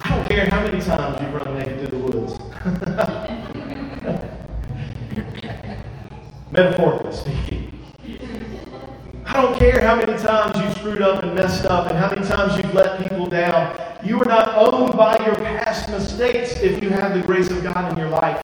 I 0.00 0.16
don't 0.16 0.28
care 0.28 0.50
how 0.50 0.64
many 0.64 0.80
times 0.80 1.20
you 1.20 1.28
run 1.28 1.56
naked 1.56 1.78
through 1.78 1.96
the 1.96 2.04
woods. 2.04 2.36
Metaphorically 6.50 7.12
speaking. 7.12 7.68
I 9.26 9.42
don't 9.42 9.56
care 9.56 9.80
how 9.80 9.94
many 9.94 10.18
times 10.18 10.56
you 10.56 10.72
screwed 10.80 11.02
up 11.02 11.22
and 11.22 11.36
messed 11.36 11.66
up 11.66 11.88
and 11.88 11.96
how 11.96 12.10
many 12.10 12.26
times 12.26 12.56
you've 12.56 12.74
let 12.74 13.00
people 13.00 13.26
down. 13.26 13.78
You 14.02 14.20
are 14.20 14.24
not 14.24 14.56
owned 14.56 14.96
by 14.96 15.17
past 15.68 15.90
mistakes 15.90 16.52
if 16.62 16.82
you 16.82 16.88
have 16.88 17.12
the 17.12 17.20
grace 17.20 17.50
of 17.50 17.62
God 17.62 17.92
in 17.92 17.98
your 17.98 18.08
life. 18.08 18.42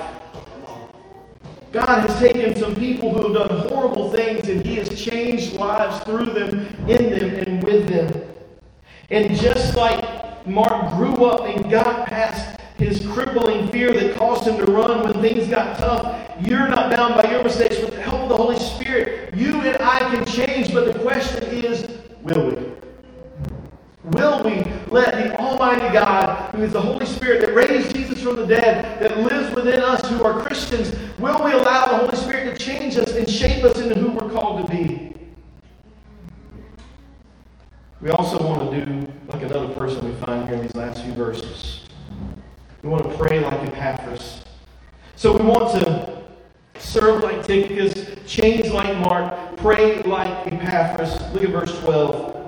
God 1.73 2.07
has 2.07 2.19
taken 2.19 2.55
some 2.55 2.75
people 2.75 3.15
who 3.15 3.33
have 3.33 3.49
done 3.49 3.69
horrible 3.69 4.11
things 4.13 4.47
and 4.47 4.65
He 4.65 4.77
has 4.77 4.91
changed 5.03 5.55
lives 5.55 6.05
through 6.05 6.27
them, 6.27 6.67
in 6.87 7.19
them, 7.19 7.35
and 7.47 7.65
with 7.65 7.89
them. 7.89 8.35
And 9.09 9.35
just 9.37 9.75
like 9.75 10.47
Mark 10.47 10.93
grew 10.97 11.25
up 11.25 11.47
and 11.47 11.71
got 11.71 12.07
past 12.07 12.61
his 12.77 13.01
crippling 13.07 13.69
fear 13.69 13.95
that 13.95 14.17
caused 14.19 14.47
him 14.47 14.59
to 14.59 14.71
run 14.71 15.05
when 15.05 15.15
things 15.23 15.49
got 15.49 15.79
tough, 15.79 16.31
you're 16.43 16.69
not 16.69 16.95
bound 16.95 17.15
by 17.23 17.31
your 17.31 17.43
mistakes. 17.43 17.79
With 17.79 17.95
the 17.95 18.03
help 18.03 18.21
of 18.21 18.29
the 18.29 18.37
Holy 18.37 18.59
Spirit, 18.59 19.33
you 19.35 19.63
and 19.63 19.79
I 19.81 20.01
can 20.15 20.27
change, 20.27 20.75
but 20.75 20.93
the 20.93 20.99
question 20.99 21.43
is 21.45 21.89
will 22.23 22.51
we? 22.51 22.75
Will 24.11 24.45
we 24.45 24.74
let 24.95 25.13
the 25.13 25.37
Almighty 25.39 25.93
God, 25.93 26.55
who 26.55 26.63
is 26.63 26.73
the 26.73 26.81
Holy 26.81 27.05
Spirit 27.05 27.41
that 27.41 27.53
raised 27.53 27.95
Jesus 27.95 28.23
from 28.23 28.37
the 28.37 28.47
dead, 28.47 29.01
that 29.01 29.19
lives 29.19 29.53
within 29.53 29.81
us 29.81 30.09
who 30.09 30.23
are 30.23 30.41
Christians, 30.41 30.95
will 31.19 31.45
we 31.45 31.51
allow 31.51 31.87
the 31.87 31.97
Holy 31.97 32.17
Spirit 32.17 32.57
to 32.57 32.65
change 32.65 32.97
us 32.97 33.13
and 33.15 33.29
shape 33.29 33.65
us 33.65 33.77
into 33.79 33.99
who 33.99 34.13
we're 34.13 34.31
called 34.31 34.65
to 34.65 34.73
be? 34.73 35.13
We 38.01 38.11
also 38.11 38.39
want 38.47 38.71
to 38.71 38.85
do 38.85 39.13
like 39.29 39.43
another 39.43 39.75
person 39.75 40.05
we 40.05 40.15
find 40.25 40.47
here 40.47 40.55
in 40.55 40.63
these 40.63 40.77
last 40.77 41.03
few 41.03 41.13
verses. 41.15 41.81
We 42.83 42.89
want 42.89 43.03
to 43.03 43.17
pray 43.17 43.41
like 43.41 43.67
Epaphras. 43.67 44.45
So 45.17 45.37
we 45.37 45.45
want 45.45 45.73
to 45.83 46.23
serve 46.79 47.23
like 47.23 47.45
Tychicus, 47.45 48.17
change 48.27 48.69
like 48.69 48.97
Mark, 48.99 49.57
pray 49.57 50.03
like 50.03 50.53
Epaphras. 50.53 51.21
Look 51.33 51.43
at 51.43 51.51
verse 51.51 51.77
12. 51.81 52.44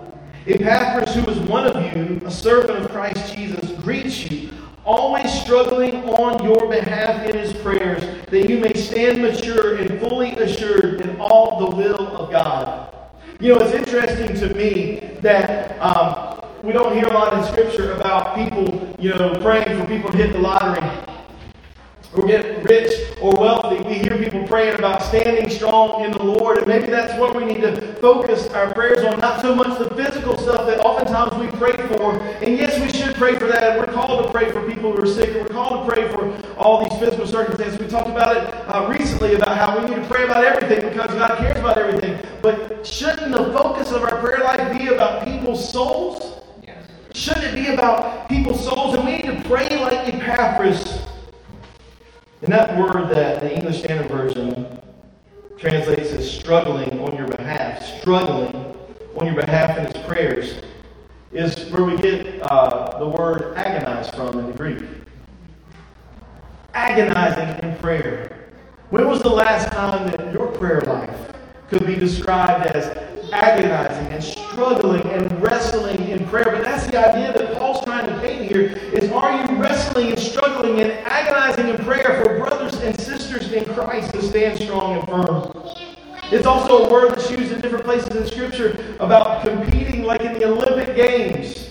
Epaphras, 0.47 1.13
who 1.15 1.29
is 1.29 1.39
one 1.49 1.67
of 1.67 1.97
you, 1.97 2.21
a 2.25 2.31
servant 2.31 2.79
of 2.79 2.91
Christ 2.91 3.35
Jesus, 3.35 3.73
greets 3.81 4.31
you, 4.31 4.51
always 4.85 5.33
struggling 5.43 6.05
on 6.05 6.45
your 6.45 6.69
behalf 6.69 7.29
in 7.29 7.37
his 7.37 7.53
prayers, 7.55 8.05
that 8.27 8.49
you 8.49 8.61
may 8.61 8.73
stand 8.73 9.21
mature 9.21 9.77
and 9.79 9.99
fully 9.99 10.31
assured 10.37 11.01
in 11.01 11.21
all 11.21 11.69
the 11.69 11.77
will 11.77 12.07
of 12.17 12.31
God. 12.31 12.95
You 13.41 13.55
know, 13.55 13.61
it's 13.61 13.75
interesting 13.75 14.35
to 14.37 14.55
me 14.55 15.01
that 15.21 15.77
um, 15.81 16.41
we 16.63 16.73
don't 16.73 16.95
hear 16.95 17.07
a 17.07 17.13
lot 17.13 17.37
in 17.37 17.45
Scripture 17.53 17.95
about 17.95 18.37
people, 18.37 18.95
you 19.01 19.11
know, 19.11 19.41
praying 19.41 19.81
for 19.81 19.87
people 19.87 20.13
to 20.13 20.17
hit 20.17 20.33
the 20.33 20.39
lottery 20.39 21.16
or 22.19 22.27
get 22.27 22.65
rich 22.65 22.93
or 23.21 23.35
wealthy. 23.35 23.83
We 23.85 23.95
hear 23.95 24.17
people 24.19 24.47
praying 24.47 24.79
about 24.79 25.03
standing 25.03 25.49
strong 25.51 26.05
in 26.05 26.13
the 26.13 26.23
Lord, 26.23 26.59
and 26.59 26.67
maybe 26.67 26.87
that's 26.87 27.19
what 27.19 27.35
we 27.35 27.45
need 27.45 27.61
to 27.61 27.95
focus 27.97 28.49
our 28.49 28.73
prayers 28.73 29.05
on, 29.05 29.19
not 29.21 29.41
so 29.41 29.55
much 29.55 29.79
the 29.79 29.91
physical 29.95 30.37
stuff 30.39 30.67
that 30.67 30.81
oftentimes 30.81 31.35
we 31.41 31.49
pray 31.59 31.77
for. 31.97 32.19
And 32.43 32.57
yes, 32.57 32.81
we 32.81 32.97
should 32.97 33.15
pray 33.17 33.39
for 33.39 33.47
that. 33.47 33.79
We're 33.79 33.93
called 33.93 34.27
to 34.27 34.33
pray 34.33 34.51
for 34.51 34.67
people 34.69 34.93
who 34.93 35.03
are 35.03 35.07
sick, 35.07 35.35
we're 35.35 35.49
called 35.49 35.87
to 35.87 35.95
pray 35.95 36.09
for 36.09 36.33
all 36.57 36.89
these 36.89 36.99
physical 36.99 37.27
circumstances. 37.27 37.79
We 37.79 37.89
talked 37.89 38.09
about 38.09 38.37
it 38.37 38.55
uh, 38.69 38.89
recently 38.89 39.35
about 39.35 39.57
how 39.57 39.79
we 39.79 39.89
need 39.89 39.97
to 39.97 40.09
pray 40.09 40.25
about 40.25 40.45
everything 40.45 40.89
because 40.89 41.11
God 41.15 41.39
cares 41.39 41.59
about 41.59 41.79
everything. 41.79 42.19
But 42.43 42.87
shouldn't 42.87 43.33
the 43.33 43.45
focus 43.53 43.93
of 43.93 44.03
our 44.03 44.21
prayer 44.21 44.45
life 44.45 44.79
be 44.79 44.89
about 44.89 45.25
people's 45.25 45.73
souls? 45.73 46.33
Shouldn't 47.15 47.45
it 47.45 47.55
be 47.55 47.73
about 47.73 48.29
people's 48.29 48.63
souls? 48.63 48.95
And 48.95 49.07
we 49.07 49.17
need 49.17 49.25
to 49.25 49.43
pray 49.49 49.69
like 49.81 50.13
Epaphras. 50.13 51.01
And 52.43 52.53
that 52.53 52.77
word 52.79 53.09
that 53.11 53.41
the 53.41 53.55
English 53.55 53.79
Standard 53.79 54.11
Version 54.11 54.79
translates 55.57 56.11
as 56.11 56.31
struggling 56.31 57.01
on 57.01 57.17
your 57.17 57.29
behalf, 57.29 57.83
struggling 58.01 58.55
on 59.17 59.27
your 59.27 59.37
behalf 59.37 59.79
in 59.79 59.87
his 59.87 60.07
prayers, 60.07 60.61
is 61.33 61.71
where 61.71 61.85
we 61.85 61.97
get 61.97 62.43
uh, 62.43 62.99
the 62.99 63.09
word 63.09 63.57
agonize 63.57 64.11
from 64.11 64.39
in 64.39 64.47
the 64.47 64.53
Greek. 64.53 64.85
Agonizing 66.75 67.69
in 67.69 67.77
prayer. 67.79 68.51
When 68.91 69.09
was 69.09 69.23
the 69.23 69.31
last 69.31 69.73
time 69.73 70.11
that 70.11 70.33
your 70.33 70.49
prayer 70.49 70.83
life 70.83 71.33
could 71.69 71.87
be 71.87 71.97
described 71.97 72.67
as 72.67 72.97
agonizing 73.33 74.13
and 74.13 74.23
struggling 74.23 75.03
and 75.03 75.43
wrestling 75.43 76.09
in 76.09 76.25
prayer. 76.29 76.45
But 76.45 76.63
that's 76.63 76.87
the 76.87 76.99
idea 76.99 77.33
that 77.33 77.59
Paul's 77.59 77.85
trying 77.85 78.07
to 78.07 78.19
paint 78.21 78.51
here 78.51 78.63
is 78.93 79.11
are 79.11 79.47
you 79.47 79.57
wrestling 79.61 80.11
and 80.11 80.19
struggling 80.19 80.81
and 80.81 80.93
agonizing 80.93 81.69
in 81.69 81.77
prayer 81.85 82.23
for 82.23 82.39
brothers 82.39 82.75
and 82.81 82.99
sisters 83.01 83.51
in 83.53 83.65
Christ 83.65 84.13
to 84.15 84.23
stand 84.55 84.69
strong 84.69 84.99
and 84.99 85.09
firm? 85.09 85.53
It's 86.31 86.47
also 86.47 86.87
a 86.87 86.91
word 86.91 87.13
that's 87.13 87.31
used 87.31 87.53
in 87.53 87.61
different 87.61 87.85
places 87.85 88.15
in 88.15 88.27
Scripture 88.27 88.97
about 89.01 89.45
competing 89.45 90.05
like 90.05 90.21
in 90.21 90.35
the 90.35 90.45
Olympic 90.47 90.95
Games. 90.95 91.71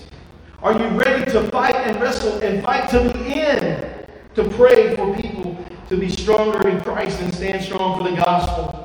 Are 0.62 0.72
you 0.72 0.86
ready 0.98 1.30
to 1.32 1.48
fight 1.50 1.74
and 1.74 2.00
wrestle 2.00 2.38
and 2.40 2.62
fight 2.64 2.88
to 2.90 2.98
the 2.98 3.18
end 3.18 4.08
to 4.34 4.48
pray 4.50 4.96
for 4.96 5.14
people 5.16 5.56
to 5.88 5.96
be 5.96 6.08
stronger 6.08 6.68
in 6.68 6.80
Christ 6.80 7.20
and 7.20 7.32
stand 7.34 7.64
strong 7.64 7.98
for 7.98 8.10
the 8.10 8.16
gospel? 8.16 8.82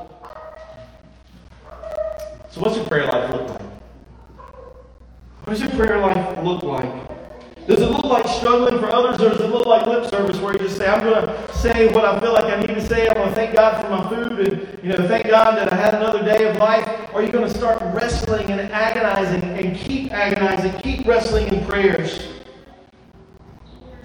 So, 2.51 2.61
what's 2.61 2.75
your 2.75 2.85
prayer 2.85 3.07
life 3.07 3.31
look 3.31 3.49
like? 3.49 3.61
What 5.43 5.53
does 5.53 5.61
your 5.61 5.71
prayer 5.71 5.99
life 5.99 6.43
look 6.43 6.63
like? 6.63 7.10
Does 7.67 7.79
it 7.79 7.89
look 7.91 8.05
like 8.05 8.27
struggling 8.27 8.79
for 8.79 8.91
others, 8.91 9.21
or 9.21 9.29
does 9.29 9.41
it 9.41 9.49
look 9.51 9.67
like 9.67 9.85
lip 9.85 10.09
service 10.09 10.37
where 10.39 10.53
you 10.53 10.59
just 10.59 10.77
say, 10.77 10.87
I'm 10.87 11.01
going 11.01 11.25
to 11.25 11.53
say 11.53 11.93
what 11.93 12.03
I 12.03 12.19
feel 12.19 12.33
like 12.33 12.45
I 12.45 12.59
need 12.59 12.73
to 12.73 12.85
say. 12.85 13.07
I'm 13.07 13.13
going 13.13 13.29
to 13.29 13.35
thank 13.35 13.55
God 13.55 13.81
for 13.81 13.89
my 13.89 14.09
food 14.09 14.47
and, 14.47 14.83
you 14.83 14.89
know, 14.89 15.07
thank 15.07 15.27
God 15.27 15.55
that 15.57 15.71
I 15.71 15.75
had 15.75 15.93
another 15.93 16.23
day 16.23 16.49
of 16.49 16.57
life. 16.57 16.87
Or 17.13 17.19
are 17.19 17.23
you 17.23 17.31
going 17.31 17.47
to 17.47 17.53
start 17.55 17.79
wrestling 17.93 18.49
and 18.49 18.61
agonizing 18.71 19.43
and 19.43 19.77
keep 19.77 20.11
agonizing, 20.11 20.81
keep 20.81 21.05
wrestling 21.05 21.53
in 21.53 21.63
prayers? 21.65 22.27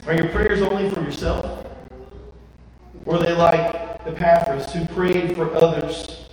Are 0.07 0.15
your 0.15 0.29
prayers 0.29 0.61
only 0.61 0.91
for 0.91 1.01
yourself? 1.01 1.67
Or 3.07 3.17
are 3.17 3.19
they 3.19 3.33
like 3.33 3.75
Epaphras 4.07 4.71
who 4.73 4.85
prayed 4.87 5.35
for 5.35 5.53
others? 5.55 6.27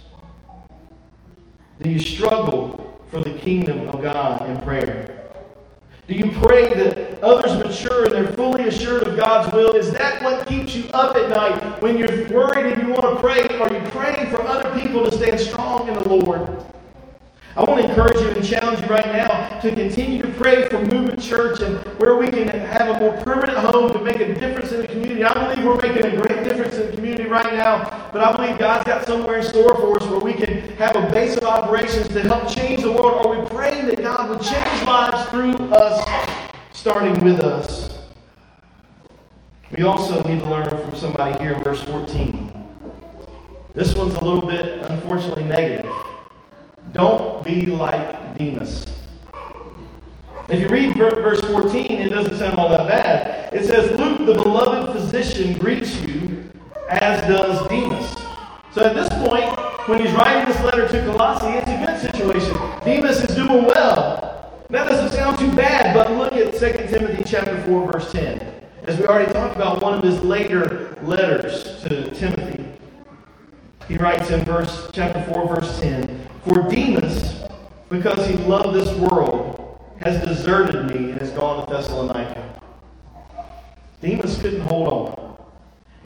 Do 1.81 1.89
you 1.89 1.99
struggle 1.99 3.01
for 3.09 3.21
the 3.21 3.31
kingdom 3.31 3.87
of 3.89 4.01
God 4.01 4.47
in 4.49 4.59
prayer? 4.61 5.22
Do 6.05 6.15
you 6.15 6.31
pray 6.41 6.73
that 6.73 7.23
others 7.23 7.57
mature 7.57 8.03
and 8.03 8.11
they're 8.11 8.33
fully 8.33 8.67
assured 8.67 9.03
of 9.03 9.15
God's 9.15 9.53
will? 9.53 9.73
Is 9.73 9.89
that 9.91 10.21
what 10.21 10.45
keeps 10.45 10.75
you 10.75 10.83
up 10.89 11.15
at 11.15 11.29
night 11.29 11.81
when 11.81 11.97
you're 11.97 12.27
worried 12.27 12.73
and 12.73 12.81
you 12.81 12.89
want 12.93 13.03
to 13.03 13.15
pray? 13.21 13.47
Are 13.57 13.71
you 13.71 13.79
praying 13.91 14.29
for 14.29 14.41
other 14.41 14.77
people 14.77 15.09
to 15.09 15.15
stand 15.15 15.39
strong 15.39 15.87
in 15.87 15.93
the 15.93 16.09
Lord? 16.09 16.65
I 17.55 17.63
want 17.63 17.81
to 17.81 17.87
encourage 17.87 18.19
you 18.19 18.29
and 18.29 18.43
challenge 18.43 18.81
you 18.81 18.87
right 18.87 19.05
now 19.05 19.59
to 19.61 19.73
continue 19.73 20.21
to 20.23 20.27
pray 20.27 20.67
for 20.67 20.79
Movement 20.79 21.21
Church 21.21 21.61
and 21.61 21.77
where 21.99 22.17
we 22.17 22.27
can 22.27 22.47
have 22.49 22.97
a 22.97 22.99
more 22.99 23.15
permanent 23.21 23.59
home 23.59 23.93
to 23.93 23.99
make 23.99 24.19
a 24.19 24.33
difference 24.33 24.73
in 24.73 24.81
the 24.81 24.87
community. 24.87 25.23
I 25.23 25.33
believe 25.33 25.65
we're 25.65 25.79
making 25.79 26.03
a 26.03 26.17
great 26.17 26.43
difference 26.43 26.75
in 26.75 26.87
the 26.87 26.95
community 26.95 27.29
right 27.29 27.53
now, 27.53 28.09
but 28.11 28.21
I 28.21 28.35
believe 28.35 28.57
God's 28.57 28.85
got 28.85 29.05
somewhere 29.05 29.37
in 29.37 29.43
store 29.43 29.75
for 29.75 30.01
us 30.01 30.09
where 30.09 30.19
we 30.19 30.33
can 30.33 30.61
have 30.77 30.95
a 30.95 31.09
base 31.11 31.37
of 31.37 31.43
operations 31.43 32.07
to 32.09 32.21
help 32.23 32.49
change 32.49 32.81
the 32.81 32.91
world. 32.91 33.25
Are 33.25 33.39
we 33.39 33.47
praying 33.49 33.85
that 33.85 34.01
God 34.01 34.31
would 34.31 34.41
change 34.41 34.62
through 34.93 35.55
us, 35.73 36.07
starting 36.71 37.19
with 37.23 37.39
us? 37.39 37.97
We 39.75 39.83
also 39.83 40.21
need 40.23 40.39
to 40.41 40.49
learn 40.49 40.69
from 40.69 40.95
somebody 40.95 41.35
here 41.39 41.53
in 41.53 41.63
verse 41.63 41.81
14. 41.85 42.51
This 43.73 43.95
one's 43.95 44.13
a 44.13 44.23
little 44.23 44.47
bit, 44.47 44.83
unfortunately, 44.83 45.45
negative. 45.45 45.91
Don't 46.91 47.43
be 47.43 47.65
like 47.65 48.37
Demas. 48.37 48.85
If 50.47 50.59
you 50.59 50.67
read 50.67 50.95
verse 50.95 51.41
14, 51.41 51.85
it 51.89 52.09
doesn't 52.09 52.37
sound 52.37 52.59
all 52.59 52.69
that 52.69 52.87
bad. 52.87 53.51
It 53.51 53.65
says, 53.65 53.97
Luke, 53.97 54.27
the 54.27 54.35
beloved 54.43 54.93
physician, 54.93 55.57
greets 55.57 55.99
you, 56.01 56.51
as 56.87 57.19
does 57.27 57.67
Demas. 57.67 58.15
So 58.73 58.85
at 58.85 58.93
this 58.93 59.09
point, 59.27 59.57
when 59.87 60.05
he's 60.05 60.13
writing 60.13 60.53
this 60.53 60.63
letter 60.63 60.87
to 60.87 61.05
Colossae, 61.05 61.47
it's 61.47 61.67
a 61.67 61.83
good 61.83 61.99
situation. 62.13 62.55
Demas 62.85 63.27
is 63.27 63.35
doing 63.35 63.65
well. 63.65 64.02
That 64.73 64.89
doesn't 64.89 65.15
sound 65.15 65.37
too 65.37 65.55
bad, 65.55 65.93
but 65.93 66.09
look 66.13 66.33
at 66.33 66.51
2 66.53 66.87
Timothy 66.87 67.23
chapter 67.23 67.61
4, 67.65 67.91
verse 67.91 68.11
10. 68.11 68.41
As 68.85 68.97
we 68.97 69.05
already 69.05 69.31
talked 69.31 69.55
about, 69.55 69.83
one 69.83 69.93
of 69.93 70.03
his 70.03 70.19
later 70.21 70.97
letters 71.03 71.83
to 71.83 72.09
Timothy. 72.09 72.65
He 73.87 73.97
writes 73.97 74.31
in 74.31 74.43
verse 74.43 74.89
chapter 74.91 75.21
4, 75.31 75.47
verse 75.47 75.79
10, 75.79 76.27
For 76.47 76.63
Demas, 76.63 77.43
because 77.89 78.25
he 78.25 78.33
loved 78.45 78.73
this 78.73 78.91
world, 78.97 79.79
has 80.01 80.19
deserted 80.25 80.87
me 80.87 81.11
and 81.11 81.21
has 81.21 81.29
gone 81.29 81.67
to 81.67 81.71
Thessalonica. 81.71 82.59
Demas 84.01 84.41
couldn't 84.41 84.61
hold 84.61 84.87
on. 84.87 85.37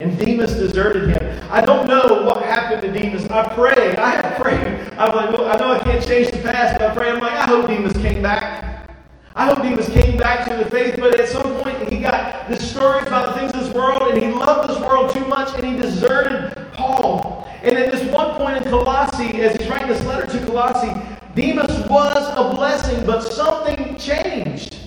And 0.01 0.19
Demas 0.19 0.53
deserted 0.56 1.10
him. 1.10 1.47
I 1.49 1.62
don't 1.62 1.88
know 1.88 2.21
what 2.25 2.43
happened 2.43 2.82
to 2.82 2.91
Demas. 2.91 3.30
I 3.30 3.47
prayed. 3.56 3.95
I 3.95 4.10
have 4.10 4.41
prayed. 4.41 4.91
I'm 4.97 5.15
like, 5.15 5.32
well, 5.32 5.47
I 5.47 5.58
know 5.58 5.71
I 5.71 5.80
can't 5.80 6.06
change 6.06 6.32
the 6.58 6.63
past, 6.74 7.20
but 7.20 7.32
I 7.32 7.46
hope 7.46 7.67
Demas 7.67 7.93
came 7.93 8.22
back. 8.22 8.89
I 9.36 9.46
hope 9.46 9.60
Demas 9.60 9.88
came 9.89 10.17
back 10.17 10.50
to 10.50 10.63
the 10.63 10.70
faith, 10.70 10.96
but 11.00 11.20
at 11.20 11.30
some 11.30 11.62
point 11.62 11.89
he 11.89 12.00
got 12.00 12.50
discouraged 12.50 13.10
by 13.10 13.28
the 13.28 13.34
things 13.34 13.54
of 13.54 13.63
this 13.63 13.74
world, 13.74 14.12
and 14.12 14.22
he 14.22 14.32
loved 14.32 14.70
this 14.70 14.80
world 14.80 15.13
too 15.13 15.26
much, 15.28 15.54
and 15.56 15.65
he 15.65 15.80
deserted 15.80 16.56
Paul. 16.74 17.48
And 17.62 17.78
at 17.78 17.91
this 17.91 18.04
one 18.12 18.36
point 18.38 18.58
in 18.58 18.63
Colossae, 18.63 19.41
as 19.41 19.56
he's 19.58 19.70
writing 19.70 19.88
this 19.88 20.04
letter 20.06 20.26
to 20.26 20.46
Colossae, 20.46 20.93
Demas 21.36 21.88
was 21.89 22.28
a 22.36 22.56
blessing, 22.56 23.06
but 23.06 23.22
something 23.22 23.96
changed. 23.98 24.78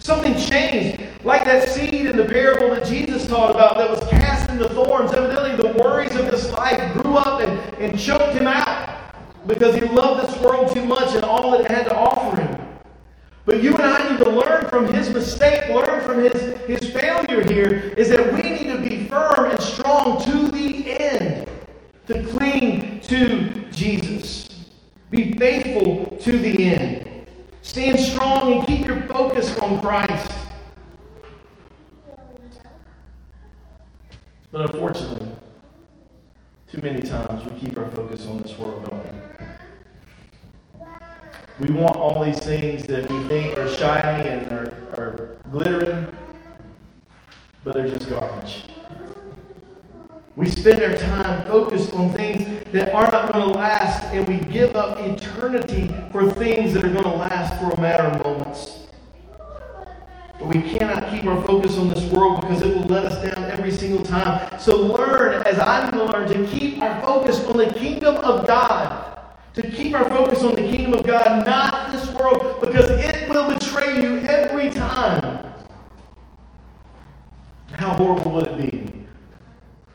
Something 0.00 0.34
changed. 0.36 1.00
Like 1.22 1.44
that 1.44 1.68
seed 1.68 1.94
in 1.94 2.16
the 2.16 2.24
parable 2.24 2.70
that 2.74 2.84
Jesus 2.84 3.28
taught 3.28 3.52
about 3.52 3.76
that 3.76 3.88
was 3.88 4.00
cast 4.10 4.50
into 4.50 4.68
thorns. 4.70 5.12
Evidently, 5.12 5.54
the 5.54 5.78
worries 5.78 6.16
of 6.16 6.28
this 6.28 6.50
life 6.50 6.92
grew 6.94 7.16
up 7.16 7.40
and, 7.40 7.74
and 7.76 7.96
choked 7.96 8.34
him 8.34 8.48
out 8.48 8.91
because 9.46 9.74
he 9.74 9.82
loved 9.82 10.28
this 10.28 10.40
world 10.40 10.72
too 10.74 10.84
much 10.84 11.14
and 11.14 11.24
all 11.24 11.54
it 11.54 11.70
had 11.70 11.84
to 11.84 11.96
offer 11.96 12.40
him. 12.40 12.58
But 13.44 13.62
you 13.62 13.74
and 13.74 13.82
I 13.82 14.10
need 14.10 14.18
to 14.24 14.30
learn 14.30 14.68
from 14.68 14.92
his 14.92 15.10
mistake, 15.10 15.68
learn 15.68 16.00
from 16.02 16.22
his, 16.22 16.56
his 16.60 16.90
failure 16.90 17.42
here, 17.52 17.92
is 17.96 18.08
that 18.10 18.32
we 18.34 18.42
need 18.42 18.66
to 18.66 18.78
be 18.78 19.06
firm 19.06 19.50
and 19.50 19.60
strong 19.60 20.22
to 20.24 20.48
the 20.48 21.00
end 21.00 21.48
to 22.06 22.22
cling 22.28 23.00
to 23.00 23.64
Jesus. 23.72 24.48
Be 25.10 25.32
faithful 25.32 26.16
to 26.18 26.38
the 26.38 26.74
end. 26.74 27.08
Stand 27.62 27.98
strong 27.98 28.52
and 28.52 28.66
keep 28.66 28.86
your 28.86 29.02
focus 29.02 29.56
on 29.58 29.80
Christ. 29.80 30.32
But 34.50 34.70
unfortunately, 34.70 35.28
too 36.70 36.80
many 36.82 37.02
times 37.02 37.44
we 37.44 37.58
keep 37.58 37.78
our 37.78 37.90
focus 37.90 38.26
on 38.26 38.42
this 38.42 38.56
world, 38.58 38.88
we? 41.62 41.72
Want 41.74 41.96
all 41.96 42.24
these 42.24 42.40
things 42.40 42.86
that 42.86 43.08
we 43.10 43.22
think 43.28 43.56
are 43.56 43.68
shiny 43.68 44.28
and 44.28 44.50
are, 44.52 44.72
are 44.96 45.36
glittering, 45.50 46.06
but 47.64 47.74
they're 47.74 47.88
just 47.88 48.08
garbage. 48.08 48.64
We 50.34 50.48
spend 50.48 50.82
our 50.82 50.96
time 50.96 51.46
focused 51.46 51.92
on 51.92 52.12
things 52.14 52.64
that 52.72 52.92
are 52.94 53.10
not 53.10 53.32
going 53.32 53.52
to 53.52 53.58
last, 53.58 54.02
and 54.14 54.26
we 54.26 54.38
give 54.50 54.74
up 54.74 54.98
eternity 54.98 55.94
for 56.10 56.30
things 56.30 56.72
that 56.74 56.84
are 56.84 56.90
going 56.90 57.04
to 57.04 57.10
last 57.10 57.60
for 57.60 57.70
a 57.70 57.80
matter 57.80 58.04
of 58.04 58.24
moments. 58.24 58.86
But 60.38 60.48
we 60.48 60.62
cannot 60.62 61.10
keep 61.10 61.24
our 61.26 61.40
focus 61.44 61.76
on 61.76 61.90
this 61.90 62.04
world 62.10 62.40
because 62.40 62.62
it 62.62 62.74
will 62.74 62.86
let 62.86 63.04
us 63.04 63.22
down 63.22 63.44
every 63.50 63.70
single 63.70 64.04
time. 64.04 64.58
So 64.58 64.76
learn, 64.76 65.42
as 65.46 65.58
I 65.58 65.84
need 65.84 65.98
to 65.98 66.04
learn, 66.04 66.28
to 66.28 66.46
keep 66.46 66.82
our 66.82 67.00
focus 67.02 67.44
on 67.44 67.58
the 67.58 67.72
kingdom 67.72 68.16
of 68.16 68.46
God. 68.46 69.11
To 69.54 69.70
keep 69.70 69.94
our 69.94 70.08
focus 70.08 70.42
on 70.42 70.54
the 70.54 70.62
kingdom 70.62 70.94
of 70.94 71.06
God, 71.06 71.46
not 71.46 71.92
this 71.92 72.08
world, 72.14 72.60
because 72.60 72.88
it 72.90 73.28
will 73.28 73.52
betray 73.52 74.02
you 74.02 74.18
every 74.20 74.70
time. 74.70 75.52
How 77.72 77.94
horrible 77.94 78.32
would 78.32 78.46
it 78.46 78.56
be? 78.56 79.02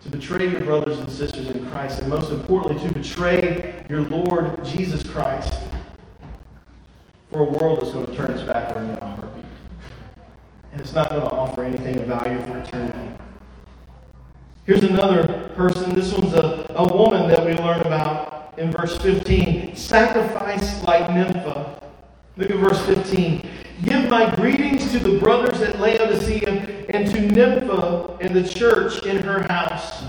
to 0.09 0.17
betray 0.17 0.49
your 0.49 0.61
brothers 0.61 0.99
and 0.99 1.09
sisters 1.09 1.49
in 1.49 1.69
Christ, 1.69 1.99
and 1.99 2.09
most 2.09 2.31
importantly, 2.31 2.87
to 2.87 2.93
betray 2.93 3.83
your 3.89 4.01
Lord 4.01 4.63
Jesus 4.63 5.03
Christ 5.03 5.53
for 7.29 7.41
a 7.41 7.43
world 7.43 7.81
that's 7.81 7.91
going 7.91 8.05
to 8.05 8.15
turn 8.15 8.31
its 8.31 8.43
back 8.43 8.73
on 8.75 8.87
you 8.87 8.95
heartbeat. 8.95 9.43
And 10.71 10.79
it's 10.79 10.93
not 10.93 11.09
going 11.09 11.21
to 11.21 11.29
offer 11.29 11.63
anything 11.63 11.97
of 11.97 12.05
value 12.05 12.39
for 12.45 12.57
eternity. 12.57 13.17
Here's 14.65 14.83
another 14.83 15.49
person. 15.55 15.93
This 15.93 16.13
one's 16.13 16.33
a, 16.33 16.65
a 16.69 16.87
woman 16.87 17.27
that 17.27 17.45
we 17.45 17.53
learn 17.55 17.81
about 17.81 18.36
in 18.57 18.71
verse 18.71 18.97
15. 18.97 19.75
Sacrifice 19.75 20.83
like 20.83 21.09
Nympha. 21.13 21.81
Look 22.35 22.49
at 22.49 22.57
verse 22.57 22.85
15. 22.85 23.47
Give 23.83 24.09
my 24.09 24.33
greetings 24.35 24.91
to 24.91 24.99
the 24.99 25.19
brothers 25.19 25.61
at 25.61 25.79
Laodicea 25.79 26.87
and 26.89 27.09
to 27.11 27.21
Nympha 27.21 28.17
and 28.19 28.35
the 28.35 28.47
church 28.47 29.05
in 29.05 29.17
her 29.17 29.43
house. 29.43 30.03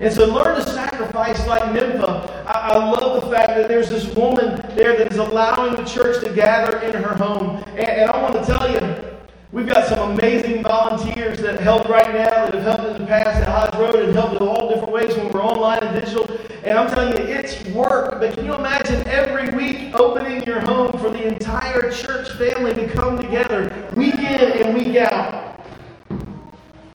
And 0.00 0.12
so 0.12 0.26
learn 0.26 0.56
to 0.56 0.62
sacrifice 0.62 1.46
like 1.46 1.72
Nympha. 1.72 2.44
I, 2.46 2.72
I, 2.72 2.90
love 2.90 3.22
the 3.22 3.30
fact 3.30 3.48
that 3.48 3.68
there's 3.68 3.88
this 3.88 4.06
woman 4.14 4.60
there 4.74 4.96
that 4.96 5.12
is 5.12 5.18
allowing 5.18 5.76
the 5.76 5.84
church 5.84 6.22
to 6.24 6.34
gather 6.34 6.78
in 6.80 7.00
her 7.02 7.14
home. 7.14 7.62
And, 7.68 7.80
and 7.80 8.10
I 8.10 8.22
want 8.22 8.34
to 8.34 8.44
tell 8.44 8.70
you, 8.70 9.04
we've 9.52 9.68
got 9.68 9.86
some 9.86 10.12
amazing 10.12 10.62
volunteers 10.62 11.38
that 11.40 11.60
help 11.60 11.88
right 11.88 12.12
now, 12.12 12.46
that 12.46 12.54
have 12.54 12.62
helped 12.62 12.96
in 12.96 13.02
the 13.02 13.06
past 13.06 13.42
at 13.42 13.48
Hodge 13.48 13.74
Road 13.80 14.04
and 14.04 14.12
helped 14.14 14.40
in 14.40 14.48
all 14.48 14.68
different 14.68 14.92
ways 14.92 15.16
when 15.16 15.30
we're 15.30 15.42
online 15.42 15.82
and 15.82 16.00
digital. 16.00 16.26
And 16.64 16.78
I'm 16.78 16.88
telling 16.88 17.14
you, 17.14 17.22
it's 17.22 17.62
work. 17.68 18.18
But 18.18 18.34
can 18.34 18.46
you 18.46 18.54
imagine 18.54 19.06
every 19.06 19.54
week 19.54 19.94
opening 19.94 20.42
your 20.44 20.60
home 20.60 20.92
for 20.92 21.10
the 21.10 21.26
entire 21.26 21.90
church 21.90 22.30
family 22.38 22.72
to 22.74 22.88
come 22.88 23.18
together 23.18 23.70
week 23.94 24.14
in 24.14 24.62
and 24.62 24.74
week 24.74 24.96
out? 24.96 25.60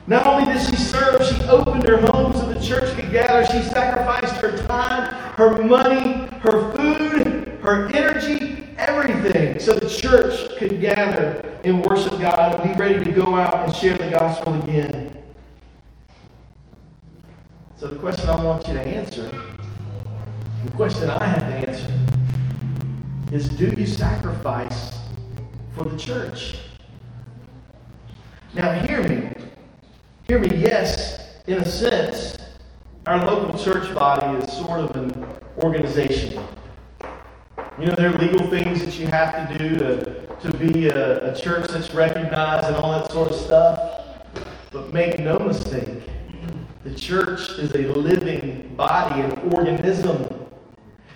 Not 0.08 0.25
only 0.25 0.51
did 0.51 0.60
she 0.67 0.75
serve, 0.75 1.23
she 1.23 1.39
opened 1.43 1.88
her 1.88 1.97
home 1.97 2.34
so 2.34 2.51
the 2.51 2.60
church 2.60 2.95
could 2.95 3.12
gather. 3.12 3.45
She 3.45 3.62
sacrificed 3.62 4.41
her 4.41 4.58
time, 4.65 5.13
her 5.36 5.63
money, 5.63 6.25
her 6.39 6.71
food, 6.71 7.60
her 7.62 7.88
energy, 7.89 8.67
everything, 8.79 9.60
so 9.60 9.73
the 9.73 9.88
church 9.88 10.58
could 10.58 10.82
gather 10.82 11.60
and 11.63 11.86
worship 11.86 12.19
God 12.19 12.60
and 12.60 12.73
be 12.73 12.79
ready 12.79 13.03
to 13.05 13.12
go 13.12 13.36
out 13.36 13.67
and 13.67 13.75
share 13.75 13.95
the 13.99 14.10
gospel 14.10 14.60
again. 14.63 15.15
So, 17.77 17.88
the 17.88 17.97
question 17.97 18.29
I 18.29 18.43
want 18.43 18.67
you 18.67 18.73
to 18.73 18.82
answer, 18.82 19.32
the 20.65 20.71
question 20.71 21.09
I 21.09 21.25
have 21.25 21.39
to 21.39 21.69
answer, 21.69 21.91
is 23.31 23.49
do 23.49 23.67
you 23.67 23.85
sacrifice 23.85 24.97
for 25.75 25.85
the 25.85 25.97
church? 25.97 26.57
Now, 28.53 28.73
hear 28.85 29.03
me. 29.07 29.31
Hear 30.27 30.39
me, 30.39 30.55
yes, 30.55 31.41
in 31.47 31.57
a 31.59 31.65
sense, 31.65 32.37
our 33.07 33.25
local 33.25 33.57
church 33.57 33.93
body 33.95 34.43
is 34.43 34.51
sort 34.53 34.81
of 34.81 34.95
an 34.95 35.25
organization. 35.59 36.43
You 37.79 37.85
know, 37.85 37.95
there 37.95 38.13
are 38.13 38.17
legal 38.17 38.47
things 38.49 38.83
that 38.83 38.99
you 38.99 39.07
have 39.07 39.47
to 39.47 39.57
do 39.57 39.77
to, 39.77 40.27
to 40.41 40.57
be 40.57 40.87
a, 40.89 41.33
a 41.33 41.39
church 41.39 41.69
that's 41.69 41.93
recognized 41.93 42.67
and 42.67 42.75
all 42.75 42.91
that 42.91 43.11
sort 43.11 43.31
of 43.31 43.37
stuff. 43.37 44.03
But 44.71 44.93
make 44.93 45.19
no 45.19 45.39
mistake, 45.39 46.03
the 46.83 46.93
church 46.93 47.49
is 47.57 47.73
a 47.73 47.87
living 47.93 48.75
body, 48.75 49.21
an 49.21 49.53
organism. 49.53 50.38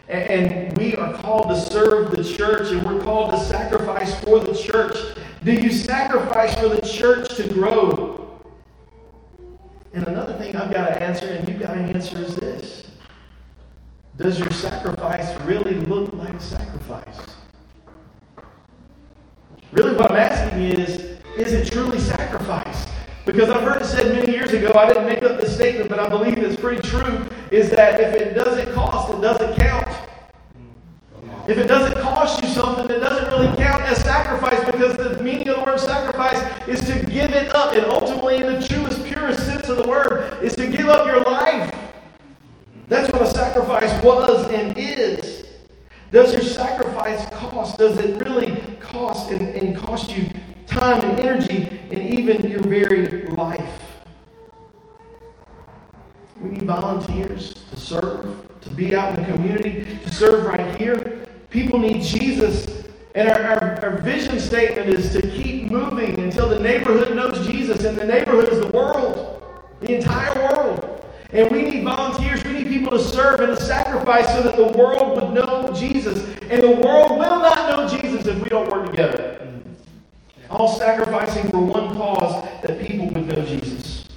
And, 0.08 0.78
we 0.78 0.96
are 0.96 1.14
called 1.14 1.48
to 1.50 1.60
serve 1.60 2.12
the 2.12 2.24
church 2.24 2.72
and 2.72 2.84
we're 2.84 3.02
called 3.04 3.32
to 3.32 3.40
sacrifice 3.40 4.14
for 4.22 4.40
the 4.40 4.54
church. 4.54 4.98
Do 5.44 5.54
you 5.54 5.72
sacrifice 5.72 6.54
for 6.56 6.68
the 6.68 6.82
church 6.82 7.36
to 7.36 7.48
grow? 7.48 8.42
And 9.94 10.08
another 10.08 10.34
thing 10.34 10.56
I've 10.56 10.74
got 10.74 10.88
to 10.88 11.02
answer, 11.02 11.28
and 11.28 11.48
you've 11.48 11.60
got 11.60 11.76
to 11.76 11.80
answer, 11.80 12.18
is 12.18 12.36
this 12.36 12.84
Does 14.18 14.40
your 14.40 14.52
sacrifice 14.52 15.40
really 15.42 15.76
look 15.76 16.12
like 16.14 16.42
sacrifice? 16.42 17.20
Really, 19.72 19.96
what 19.96 20.12
I'm 20.12 20.18
asking 20.18 20.62
is 20.64 21.14
is 21.38 21.54
it 21.54 21.72
truly 21.72 22.00
sacrifice? 22.00 22.88
Because 23.26 23.50
I've 23.50 23.64
heard 23.64 23.82
it 23.82 23.86
said 23.86 24.14
many 24.14 24.32
years 24.32 24.52
ago, 24.52 24.72
I 24.76 24.88
didn't 24.88 25.06
make 25.06 25.24
up 25.24 25.40
this 25.40 25.56
statement, 25.56 25.90
but 25.90 25.98
I 25.98 26.10
believe 26.10 26.38
it's 26.38 26.60
pretty 26.60 26.82
true, 26.82 27.26
is 27.52 27.72
that 27.72 28.00
if 28.00 28.14
it 28.14 28.34
doesn't 28.34 28.74
cost, 28.74 29.14
it 29.14 29.22
doesn't 29.22 29.56
count. 29.56 29.63
If 31.46 31.58
it 31.58 31.68
doesn't 31.68 32.02
cost 32.02 32.42
you 32.42 32.48
something, 32.48 32.90
it 32.90 33.00
doesn't 33.00 33.28
really 33.28 33.54
count 33.58 33.84
as 33.84 34.02
sacrifice 34.02 34.64
because 34.64 34.96
the 34.96 35.22
meaning 35.22 35.50
of 35.50 35.58
the 35.58 35.64
word 35.64 35.80
sacrifice 35.80 36.42
is 36.70 36.80
to 36.86 37.06
give 37.06 37.32
it 37.32 37.54
up. 37.54 37.76
And 37.76 37.86
ultimately, 37.86 38.38
in 38.38 38.44
the 38.44 38.66
truest, 38.66 39.04
purest 39.04 39.46
sense 39.46 39.68
of 39.68 39.76
the 39.76 39.88
word, 39.88 40.42
is 40.42 40.56
to 40.56 40.68
give 40.68 40.88
up 40.88 41.06
your 41.06 41.22
life. 41.22 41.76
That's 42.88 43.12
what 43.12 43.24
a 43.24 43.28
sacrifice 43.28 44.02
was 44.02 44.48
and 44.52 44.78
is. 44.78 45.48
Does 46.12 46.32
your 46.32 46.44
sacrifice 46.44 47.28
cost? 47.30 47.78
Does 47.78 47.98
it 47.98 48.24
really 48.24 48.56
cost 48.80 49.32
and, 49.32 49.42
and 49.50 49.76
cost 49.76 50.16
you 50.16 50.30
time 50.66 51.02
and 51.02 51.20
energy 51.20 51.68
and 51.92 52.00
even 52.00 52.50
your 52.50 52.62
very 52.62 53.26
life? 53.28 53.82
We 56.40 56.52
need 56.52 56.64
volunteers 56.64 57.54
to 57.72 57.78
serve, 57.78 58.48
to 58.62 58.70
be 58.70 58.96
out 58.96 59.18
in 59.18 59.26
the 59.26 59.32
community, 59.34 59.98
to 60.04 60.14
serve 60.14 60.46
right 60.46 60.76
here. 60.80 61.23
People 61.54 61.78
need 61.78 62.02
Jesus. 62.02 62.66
And 63.14 63.30
our, 63.30 63.40
our, 63.44 63.86
our, 63.86 63.98
vision 63.98 64.40
statement 64.40 64.90
is 64.90 65.14
to 65.14 65.22
keep 65.22 65.70
moving 65.70 66.20
until 66.20 66.50
the 66.50 66.60
neighborhood 66.60 67.16
knows 67.16 67.46
Jesus. 67.46 67.84
And 67.86 67.96
the 67.96 68.06
neighborhood 68.06 68.50
is 68.52 68.60
the 68.60 68.70
world, 68.70 69.44
the 69.80 69.96
entire 69.96 70.34
world. 70.36 71.06
And 71.32 71.52
we 71.52 71.62
need 71.62 71.84
volunteers. 71.84 72.44
We 72.44 72.54
need 72.54 72.70
people 72.70 72.98
to 72.98 73.00
serve 73.00 73.40
and 73.42 73.56
to 73.56 73.64
sacrifice 73.64 74.26
so 74.30 74.42
that 74.42 74.58
the 74.58 74.76
world 74.76 75.22
would 75.22 75.34
know 75.36 75.72
Jesus. 75.76 76.28
And 76.50 76.64
the 76.64 76.72
world 76.72 77.12
will 77.12 77.20
not 77.20 77.70
know 77.70 78.00
Jesus 78.00 78.26
if 78.26 78.42
we 78.42 78.50
don't 78.50 78.68
work 78.72 78.90
together. 78.90 79.48
All 80.50 80.68
sacrificing 80.68 81.52
for 81.52 81.60
one 81.60 81.96
cause 81.96 82.44
that 82.64 82.84
people 82.84 83.10
would 83.10 83.28
know 83.28 83.46
Jesus. 83.46 84.08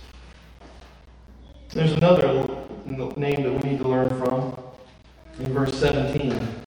There's 1.68 1.92
another 1.92 2.48
name 2.86 3.42
that 3.42 3.62
we 3.62 3.70
need 3.70 3.80
to 3.80 3.88
learn 3.88 4.08
from 4.08 4.56
in 5.38 5.52
verse 5.52 5.74
17. 5.78 6.64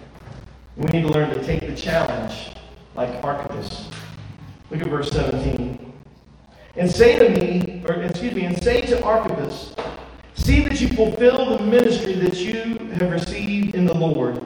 We 0.79 0.85
need 0.91 1.01
to 1.01 1.09
learn 1.09 1.29
to 1.29 1.43
take 1.43 1.58
the 1.69 1.75
challenge 1.75 2.51
like 2.95 3.23
Archippus. 3.23 3.89
Look 4.71 4.81
at 4.81 4.87
verse 4.87 5.11
17. 5.11 5.93
And 6.75 6.89
say 6.89 7.19
to 7.19 7.29
me, 7.29 7.83
or 7.87 7.95
excuse 8.01 8.33
me, 8.33 8.45
and 8.45 8.61
say 8.63 8.81
to 8.81 9.03
Archippus, 9.03 9.75
see 10.33 10.61
that 10.61 10.79
you 10.81 10.87
fulfill 10.89 11.57
the 11.57 11.63
ministry 11.63 12.13
that 12.13 12.35
you 12.35 12.77
have 12.93 13.11
received 13.11 13.75
in 13.75 13.85
the 13.85 13.93
Lord. 13.93 14.43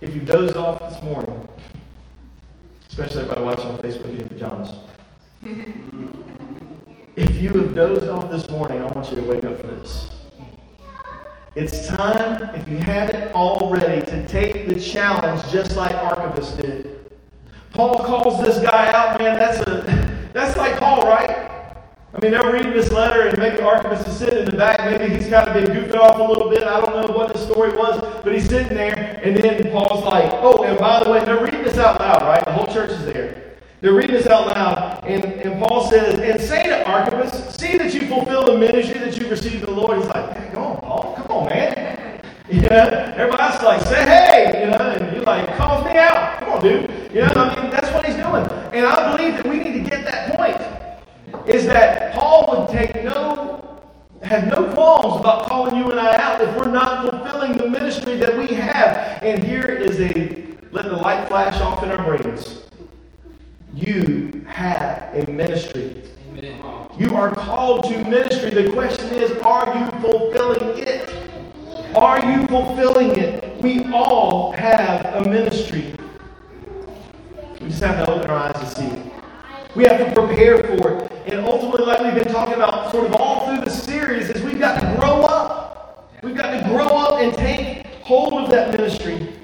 If 0.00 0.14
you 0.14 0.20
dozed 0.20 0.56
off 0.56 0.78
this 0.80 1.02
morning, 1.02 1.48
especially 2.88 3.22
everybody 3.22 3.42
watching 3.42 3.66
on 3.66 3.78
Facebook 3.78 4.18
in 4.18 4.28
pajamas, 4.28 4.72
if 7.16 7.42
you 7.42 7.50
have 7.50 7.74
dozed 7.74 8.08
off 8.08 8.30
this 8.30 8.48
morning, 8.50 8.80
I 8.80 8.86
want 8.86 9.10
you 9.10 9.16
to 9.16 9.22
wake 9.22 9.44
up 9.44 9.60
for 9.60 9.66
this. 9.66 10.17
It's 11.58 11.88
time, 11.88 12.54
if 12.54 12.68
you 12.68 12.76
haven't 12.76 13.32
already, 13.34 14.06
to 14.06 14.28
take 14.28 14.68
the 14.68 14.78
challenge 14.78 15.42
just 15.50 15.74
like 15.74 15.92
Archippus 15.92 16.52
did. 16.52 17.10
Paul 17.72 17.98
calls 17.98 18.40
this 18.44 18.62
guy 18.62 18.92
out, 18.92 19.18
man. 19.18 19.36
That's 19.36 19.58
a 19.66 20.28
that's 20.32 20.56
like 20.56 20.78
Paul, 20.78 21.02
right? 21.02 21.28
I 22.14 22.20
mean, 22.22 22.30
they're 22.30 22.52
reading 22.52 22.70
this 22.70 22.92
letter, 22.92 23.26
and 23.26 23.36
maybe 23.38 23.60
Archippus 23.60 24.06
is 24.06 24.16
sitting 24.16 24.38
in 24.38 24.44
the 24.44 24.56
back. 24.56 24.78
Maybe 24.88 25.12
he's 25.12 25.28
kind 25.28 25.48
of 25.48 25.54
been 25.54 25.76
goofing 25.76 25.98
off 25.98 26.20
a 26.20 26.22
little 26.22 26.48
bit. 26.48 26.62
I 26.62 26.80
don't 26.80 26.94
know 26.94 27.12
what 27.12 27.32
the 27.32 27.38
story 27.40 27.70
was, 27.76 28.00
but 28.22 28.32
he's 28.32 28.48
sitting 28.48 28.76
there, 28.76 29.20
and 29.24 29.36
then 29.36 29.72
Paul's 29.72 30.04
like, 30.04 30.30
"Oh, 30.34 30.62
and 30.62 30.78
by 30.78 31.02
the 31.02 31.10
way, 31.10 31.24
they're 31.24 31.42
reading 31.42 31.64
this 31.64 31.76
out 31.76 31.98
loud, 31.98 32.22
right? 32.22 32.44
The 32.44 32.52
whole 32.52 32.68
church 32.68 32.90
is 32.90 33.04
there. 33.04 33.56
They're 33.80 33.94
reading 33.94 34.14
this 34.16 34.26
out 34.26 34.46
loud, 34.46 35.04
and, 35.04 35.24
and 35.24 35.60
Paul 35.60 35.88
says, 35.88 36.18
And 36.18 36.40
say 36.40 36.64
to 36.64 36.84
Archippus, 36.88 37.54
see 37.56 37.78
that 37.78 37.94
you 37.94 38.08
fulfill 38.08 38.44
the 38.44 38.58
ministry 38.58 38.98
that 38.98 39.16
you've 39.16 39.30
received 39.30 39.66
the 39.66 39.70
Lord. 39.70 39.98
He's 39.98 40.06
like, 40.08 40.36
hey, 40.36 40.48
Come 40.52 40.62
on, 40.64 40.80
Paul, 40.80 41.14
come 41.14 41.30
on, 41.30 41.48
man. 41.48 42.20
You 42.50 42.62
know, 42.62 43.14
everybody's 43.16 43.62
like, 43.62 43.80
say 43.82 44.04
hey, 44.04 44.64
you 44.64 44.70
know, 44.72 44.78
and 44.78 45.14
you're 45.14 45.24
like, 45.24 45.56
calls 45.56 45.84
me 45.84 45.96
out. 45.96 46.40
Come 46.40 46.48
on, 46.48 46.62
dude. 46.62 46.90
You 47.12 47.20
know, 47.20 47.26
I 47.28 47.62
mean, 47.62 47.70
that's 47.70 47.92
what 47.92 48.04
he's 48.04 48.16
doing. 48.16 48.44
And 48.72 48.84
I 48.84 49.16
believe 49.16 49.36
that 49.36 49.46
we 49.46 49.58
need 49.58 49.84
to 49.84 49.88
get 49.88 50.04
that 50.06 50.36
point. 50.36 51.48
Is 51.48 51.66
that 51.66 52.14
Paul 52.14 52.66
would 52.66 52.70
take 52.70 53.04
no, 53.04 53.80
have 54.24 54.48
no 54.48 54.72
qualms 54.74 55.20
about 55.20 55.46
calling 55.46 55.76
you 55.76 55.88
and 55.92 56.00
I 56.00 56.16
out 56.16 56.40
if 56.40 56.56
we're 56.56 56.72
not 56.72 57.08
fulfilling 57.08 57.56
the 57.56 57.68
ministry 57.68 58.16
that 58.16 58.36
we 58.36 58.48
have. 58.56 59.22
And 59.22 59.44
here 59.44 59.66
is 59.66 60.00
a 60.00 60.44
let 60.72 60.86
the 60.86 60.96
light 60.96 61.28
flash 61.28 61.60
off 61.60 61.84
in 61.84 61.92
our 61.92 62.04
brains. 62.04 62.64
You 63.74 64.44
have 64.48 65.14
a 65.14 65.30
ministry. 65.30 66.02
Amen. 66.30 66.88
You 66.98 67.14
are 67.14 67.32
called 67.32 67.84
to 67.84 68.04
ministry. 68.04 68.50
The 68.50 68.72
question 68.72 69.06
is, 69.10 69.30
are 69.42 69.78
you 69.78 70.00
fulfilling 70.00 70.78
it? 70.78 71.08
Are 71.94 72.18
you 72.24 72.46
fulfilling 72.48 73.16
it? 73.16 73.62
We 73.62 73.84
all 73.92 74.52
have 74.52 75.04
a 75.14 75.28
ministry. 75.28 75.94
We 77.60 77.68
just 77.68 77.82
have 77.82 78.04
to 78.04 78.12
open 78.12 78.30
our 78.30 78.52
eyes 78.52 78.60
to 78.60 78.66
see 78.66 78.86
it. 78.86 79.12
We 79.76 79.84
have 79.84 79.98
to 79.98 80.07
prepare 80.26 80.62
for 80.64 80.92
it. 80.92 81.12
And 81.26 81.46
ultimately, 81.46 81.84
like 81.84 82.00
we've 82.00 82.14
been 82.14 82.32
talking 82.32 82.54
about 82.54 82.90
sort 82.90 83.06
of 83.06 83.14
all 83.14 83.46
through 83.46 83.64
the 83.64 83.70
series, 83.70 84.30
is 84.30 84.42
we've 84.42 84.58
got 84.58 84.80
to 84.80 84.96
grow 84.98 85.22
up. 85.22 86.18
We've 86.22 86.36
got 86.36 86.58
to 86.58 86.68
grow 86.68 86.86
up 86.86 87.20
and 87.20 87.32
take 87.34 87.86
hold 88.02 88.32
of 88.32 88.50
that 88.50 88.72
ministry. 88.76 89.34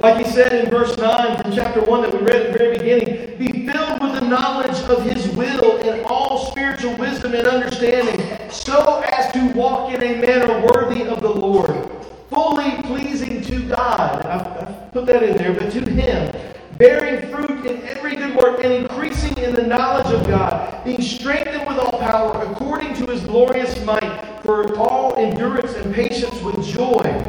Like 0.00 0.24
he 0.24 0.30
said 0.30 0.52
in 0.52 0.70
verse 0.70 0.96
9 0.96 1.42
from 1.42 1.52
chapter 1.52 1.80
1 1.80 2.02
that 2.02 2.12
we 2.12 2.20
read 2.20 2.46
at 2.46 2.52
the 2.52 2.58
very 2.58 2.78
beginning, 2.78 3.36
be 3.38 3.66
filled 3.66 4.00
with 4.00 4.14
the 4.14 4.28
knowledge 4.28 4.78
of 4.82 5.02
his 5.02 5.28
will 5.34 5.78
and 5.78 6.04
all 6.06 6.50
spiritual 6.52 6.96
wisdom 6.96 7.34
and 7.34 7.48
understanding, 7.48 8.50
so 8.50 9.00
as 9.00 9.32
to 9.32 9.48
walk 9.58 9.92
in 9.92 10.02
a 10.02 10.20
manner 10.20 10.66
worthy 10.72 11.02
of 11.02 11.20
the 11.20 11.28
Lord, 11.28 11.90
fully 12.30 12.80
pleasing 12.82 13.42
to 13.42 13.68
God. 13.68 14.24
I've, 14.24 14.92
put 14.92 15.06
that 15.06 15.22
in 15.22 15.36
there, 15.36 15.52
but 15.52 15.72
to 15.72 15.80
him, 15.80 16.32
bearing 16.78 17.28
fruit 17.30 17.66
in 17.66 17.82
every 17.82 18.14
good 18.14 18.36
work 18.36 18.62
and 18.62 18.72
increasing 18.72 19.36
in 19.38 19.52
the 19.54 19.66
knowledge 19.66 20.07
God, 20.28 20.84
being 20.84 21.02
strengthened 21.02 21.66
with 21.66 21.78
all 21.78 21.98
power 21.98 22.42
according 22.50 22.94
to 22.94 23.06
his 23.06 23.22
glorious 23.24 23.82
might, 23.84 24.40
for 24.42 24.76
all 24.76 25.16
endurance 25.16 25.74
and 25.74 25.94
patience 25.94 26.40
with 26.42 26.64
joy 26.64 27.24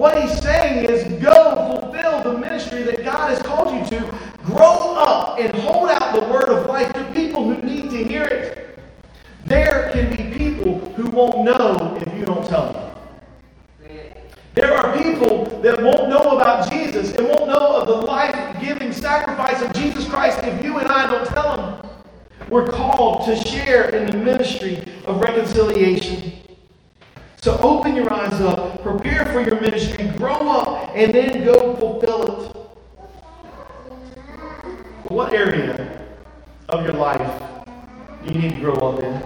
what 0.00 0.16
he's 0.16 0.40
saying 0.40 0.88
is 0.88 1.22
go 1.22 1.80
fulfill 1.82 2.22
the 2.22 2.38
ministry 2.38 2.82
that 2.84 3.04
God 3.04 3.30
has 3.30 3.42
called 3.42 3.74
you 3.74 3.98
to. 3.98 4.18
Grow 4.44 4.94
up 4.96 5.38
and 5.38 5.54
hold 5.56 5.90
out 5.90 6.14
the 6.14 6.22
word 6.22 6.48
of 6.48 6.64
life 6.66 6.90
to 6.94 7.04
people 7.12 7.44
who 7.44 7.60
need 7.60 7.90
to 7.90 8.04
hear 8.04 8.22
it. 8.22 8.78
There 9.44 9.90
can 9.92 10.08
be 10.16 10.38
people 10.38 10.78
who 10.92 11.10
won't 11.10 11.44
know 11.44 11.98
if 12.00 12.16
you 12.16 12.24
don't 12.24 12.48
tell 12.48 12.72
them. 12.72 12.96
There 14.54 14.74
are 14.74 14.96
people 14.96 15.44
that 15.60 15.82
won't 15.82 16.08
know 16.08 16.38
about 16.38 16.72
Jesus 16.72 17.12
and 17.12 17.28
won't 17.28 17.48
know 17.48 17.82
of 17.82 17.86
the 17.86 17.92
life 17.92 18.58
giving 18.58 18.92
sacrifice 18.92 19.60
of 19.60 19.70
Jesus 19.74 20.08
Christ 20.08 20.38
if 20.44 20.64
you 20.64 20.78
and 20.78 20.88
I 20.88 21.10
don't 21.10 21.26
tell 21.26 21.56
them. 21.56 21.90
We're 22.48 22.68
called 22.68 23.26
to 23.26 23.36
share 23.36 23.90
in 23.90 24.10
the 24.10 24.16
ministry 24.16 24.82
of 25.04 25.20
reconciliation. 25.20 26.40
So 27.42 27.56
open 27.60 27.96
your 27.96 28.12
eyes 28.12 28.38
up, 28.42 28.82
prepare 28.82 29.24
for 29.32 29.40
your 29.40 29.58
ministry, 29.62 30.08
grow 30.18 30.34
up, 30.50 30.90
and 30.94 31.14
then 31.14 31.42
go 31.42 31.74
fulfill 31.76 32.22
it. 32.22 32.56
What 35.10 35.32
area 35.32 36.06
of 36.68 36.84
your 36.84 36.92
life 36.92 37.42
do 38.26 38.34
you 38.34 38.40
need 38.40 38.56
to 38.56 38.60
grow 38.60 38.74
up 38.74 39.02
in? 39.02 39.22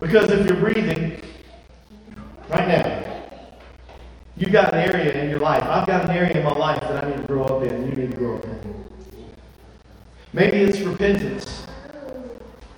Because 0.00 0.30
if 0.30 0.46
you're 0.46 0.56
breathing 0.56 1.20
right 2.48 2.68
now, 2.68 3.04
you've 4.36 4.52
got 4.52 4.72
an 4.72 4.80
area 4.80 5.12
in 5.22 5.28
your 5.28 5.40
life. 5.40 5.62
I've 5.64 5.86
got 5.86 6.04
an 6.04 6.10
area 6.10 6.38
in 6.38 6.44
my 6.44 6.52
life 6.52 6.80
that 6.80 7.04
I 7.04 7.10
need 7.10 7.16
to 7.16 7.26
grow 7.26 7.44
up 7.44 7.62
in, 7.64 7.88
you 7.88 7.94
need 7.94 8.12
to 8.12 8.16
grow 8.16 8.36
up 8.36 8.44
in. 8.44 8.84
Maybe 10.32 10.58
it's 10.58 10.78
repentance. 10.80 11.66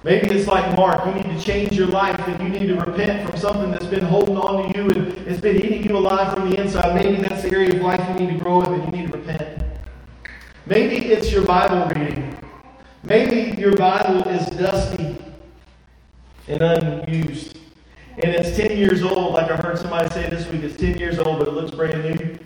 Maybe 0.03 0.29
it's 0.29 0.47
like 0.47 0.75
Mark, 0.77 1.05
you 1.05 1.13
need 1.13 1.39
to 1.39 1.45
change 1.45 1.73
your 1.73 1.89
life 1.89 2.19
and 2.27 2.43
you 2.43 2.49
need 2.49 2.69
to 2.69 2.81
repent 2.81 3.29
from 3.29 3.39
something 3.39 3.71
that's 3.71 3.85
been 3.85 4.05
holding 4.05 4.39
on 4.39 4.73
to 4.73 4.79
you 4.79 4.89
and 4.89 5.09
it's 5.29 5.43
been 5.43 5.57
eating 5.57 5.85
you 5.85 5.99
alive 5.99 6.33
from 6.33 6.49
the 6.49 6.59
inside. 6.59 6.95
Maybe 6.95 7.21
that's 7.21 7.43
the 7.43 7.51
area 7.51 7.75
of 7.75 7.83
life 7.83 8.01
you 8.19 8.27
need 8.27 8.39
to 8.39 8.43
grow 8.43 8.63
in, 8.63 8.81
and 8.81 8.85
you 8.85 9.03
need 9.03 9.13
to 9.13 9.19
repent. 9.19 9.63
Maybe 10.65 11.09
it's 11.09 11.31
your 11.31 11.45
Bible 11.45 11.87
reading. 11.95 12.35
Maybe 13.03 13.61
your 13.61 13.77
Bible 13.77 14.27
is 14.29 14.47
dusty 14.57 15.00
and 16.51 16.63
unused. 16.63 17.59
And 18.17 18.35
it's 18.35 18.57
10 18.57 18.77
years 18.77 19.03
old, 19.03 19.35
like 19.35 19.51
I 19.51 19.57
heard 19.57 19.79
somebody 19.79 20.11
say 20.11 20.29
this 20.29 20.47
week, 20.49 20.63
it's 20.63 20.77
10 20.77 20.99
years 20.99 21.19
old, 21.19 21.39
but 21.39 21.49
it 21.49 21.55
looks 21.55 21.71
brand 21.71 22.05
new. 22.05 22.39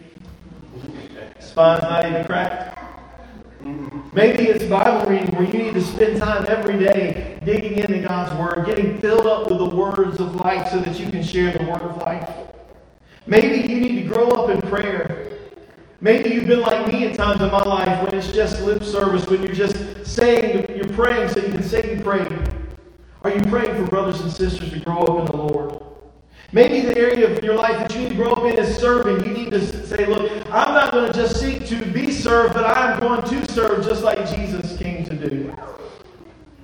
Spine's 1.40 1.82
not 1.82 2.06
even 2.06 2.24
cracked. 2.24 2.78
Maybe 4.12 4.44
it's 4.44 4.64
Bible 4.64 5.10
reading 5.10 5.34
where 5.34 5.44
you 5.44 5.58
need 5.64 5.74
to 5.74 5.80
spend 5.80 6.18
time 6.18 6.44
every 6.48 6.78
day 6.78 7.38
digging 7.44 7.78
into 7.78 8.06
God's 8.06 8.38
Word, 8.38 8.66
getting 8.66 8.98
filled 8.98 9.26
up 9.26 9.48
with 9.48 9.58
the 9.58 9.74
words 9.74 10.20
of 10.20 10.36
life 10.36 10.68
so 10.70 10.80
that 10.80 11.00
you 11.00 11.10
can 11.10 11.22
share 11.22 11.56
the 11.56 11.64
Word 11.64 11.82
of 11.82 11.96
life. 11.98 12.28
Maybe 13.26 13.66
you 13.72 13.80
need 13.80 14.02
to 14.02 14.08
grow 14.08 14.28
up 14.28 14.50
in 14.50 14.60
prayer. 14.68 15.38
Maybe 16.00 16.30
you've 16.30 16.46
been 16.46 16.60
like 16.60 16.92
me 16.92 17.06
at 17.06 17.16
times 17.16 17.40
in 17.40 17.50
my 17.50 17.62
life 17.62 18.04
when 18.04 18.14
it's 18.14 18.30
just 18.30 18.60
lip 18.62 18.82
service, 18.84 19.26
when 19.26 19.42
you're 19.42 19.54
just 19.54 20.06
saying 20.06 20.66
you're 20.76 20.88
praying 20.88 21.30
so 21.30 21.40
you 21.40 21.50
can 21.50 21.62
say 21.62 21.96
you 21.96 22.02
prayed. 22.02 22.63
Are 23.24 23.30
you 23.30 23.40
praying 23.44 23.74
for 23.74 23.90
brothers 23.90 24.20
and 24.20 24.30
sisters 24.30 24.70
to 24.70 24.80
grow 24.80 24.98
up 24.98 25.20
in 25.20 25.24
the 25.24 25.42
Lord? 25.42 25.82
Maybe 26.52 26.82
the 26.82 26.96
area 26.98 27.34
of 27.34 27.42
your 27.42 27.54
life 27.54 27.78
that 27.78 27.94
you 27.94 28.02
need 28.02 28.10
to 28.10 28.14
grow 28.16 28.32
up 28.32 28.44
in 28.44 28.58
is 28.58 28.76
serving. 28.76 29.26
You 29.26 29.32
need 29.32 29.50
to 29.52 29.86
say, 29.86 30.04
look, 30.04 30.30
I'm 30.52 30.74
not 30.74 30.92
going 30.92 31.10
to 31.10 31.18
just 31.18 31.40
seek 31.40 31.66
to 31.68 31.86
be 31.86 32.12
served, 32.12 32.52
but 32.52 32.64
I'm 32.64 33.00
going 33.00 33.22
to 33.22 33.50
serve 33.50 33.82
just 33.82 34.02
like 34.02 34.18
Jesus 34.36 34.76
came 34.76 35.06
to 35.06 35.16
do. 35.16 35.56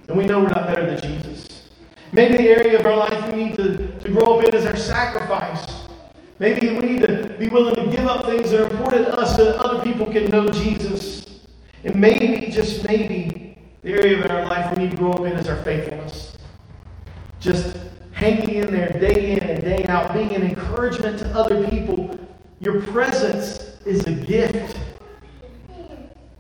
And 0.08 0.18
we 0.18 0.26
know 0.26 0.40
we're 0.40 0.48
not 0.48 0.66
better 0.66 0.84
than 0.84 1.00
Jesus. 1.00 1.70
Maybe 2.12 2.36
the 2.36 2.50
area 2.50 2.78
of 2.78 2.84
our 2.84 2.96
life 2.96 3.32
we 3.32 3.44
need 3.44 3.56
to, 3.56 3.98
to 4.00 4.08
grow 4.10 4.38
up 4.38 4.44
in 4.44 4.54
is 4.54 4.66
our 4.66 4.76
sacrifice. 4.76 5.88
Maybe 6.40 6.68
we 6.78 6.80
need 6.80 7.02
to 7.06 7.34
be 7.38 7.48
willing 7.48 7.74
to 7.74 7.90
give 7.90 8.06
up 8.06 8.26
things 8.26 8.50
that 8.50 8.60
are 8.60 8.70
important 8.70 9.06
to 9.06 9.18
us 9.18 9.34
so 9.34 9.46
that 9.46 9.56
other 9.56 9.82
people 9.82 10.04
can 10.04 10.26
know 10.26 10.50
Jesus. 10.50 11.40
And 11.84 11.96
maybe, 11.96 12.50
just 12.50 12.86
maybe, 12.86 13.56
the 13.80 13.92
area 13.94 14.22
of 14.22 14.30
our 14.30 14.44
life 14.44 14.76
we 14.76 14.82
need 14.82 14.90
to 14.90 14.96
grow 14.98 15.12
up 15.12 15.20
in 15.20 15.32
is 15.32 15.48
our 15.48 15.62
faithfulness. 15.62 16.36
Just 17.40 17.76
hanging 18.12 18.56
in 18.56 18.70
there 18.70 18.90
day 19.00 19.32
in 19.32 19.38
and 19.40 19.64
day 19.64 19.84
out, 19.86 20.12
being 20.12 20.34
an 20.34 20.42
encouragement 20.42 21.18
to 21.20 21.26
other 21.28 21.66
people. 21.68 22.18
Your 22.60 22.82
presence 22.82 23.78
is 23.86 24.06
a 24.06 24.12
gift. 24.12 24.78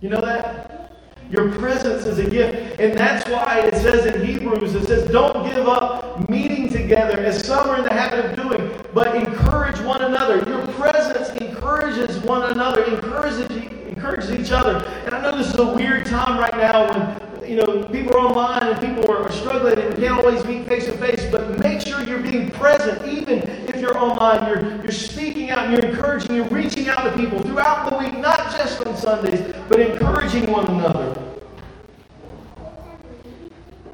You 0.00 0.10
know 0.10 0.20
that? 0.20 0.92
Your 1.30 1.50
presence 1.52 2.04
is 2.04 2.18
a 2.18 2.28
gift. 2.28 2.78
And 2.80 2.98
that's 2.98 3.26
why 3.30 3.60
it 3.60 3.74
says 3.76 4.04
in 4.04 4.26
Hebrews, 4.26 4.74
it 4.74 4.84
says, 4.84 5.10
don't 5.10 5.48
give 5.48 5.66
up 5.68 6.28
meeting 6.28 6.68
together 6.68 7.18
as 7.18 7.46
some 7.46 7.70
are 7.70 7.78
in 7.78 7.84
the 7.84 7.92
habit 7.92 8.26
of 8.26 8.36
doing, 8.36 8.70
but 8.92 9.14
encourage 9.14 9.78
one 9.80 10.02
another. 10.02 10.42
Your 10.48 10.66
presence 10.74 11.30
encourages 11.40 12.18
one 12.18 12.50
another, 12.50 12.84
encourages, 12.84 13.48
encourages 13.50 14.32
each 14.32 14.50
other. 14.50 14.84
And 15.06 15.14
I 15.14 15.22
know 15.22 15.38
this 15.38 15.54
is 15.54 15.58
a 15.58 15.72
weird 15.72 16.04
time 16.04 16.38
right 16.38 16.56
now 16.56 16.88
when 16.90 17.29
you 17.50 17.56
know, 17.56 17.82
people 17.86 18.16
are 18.16 18.20
online 18.20 18.62
and 18.62 18.80
people 18.80 19.10
are, 19.10 19.30
struggling 19.32 19.76
and 19.76 19.96
can't 19.96 20.24
always 20.24 20.44
meet 20.44 20.68
face 20.68 20.84
to 20.84 20.92
face, 20.98 21.28
but 21.32 21.58
make 21.58 21.80
sure 21.80 22.00
you're 22.04 22.20
being 22.20 22.48
present, 22.52 23.04
even 23.08 23.38
if 23.68 23.76
you're 23.80 23.98
online. 23.98 24.48
You're, 24.48 24.82
you're 24.82 24.92
speaking 24.92 25.50
out, 25.50 25.66
and 25.66 25.72
you're 25.72 25.90
encouraging, 25.90 26.36
you're 26.36 26.44
reaching 26.44 26.88
out 26.88 27.02
to 27.02 27.12
people 27.16 27.40
throughout 27.40 27.90
the 27.90 27.96
week, 27.96 28.16
not 28.18 28.38
just 28.52 28.86
on 28.86 28.96
Sundays, 28.96 29.52
but 29.68 29.80
encouraging 29.80 30.48
one 30.48 30.64
another. 30.68 31.20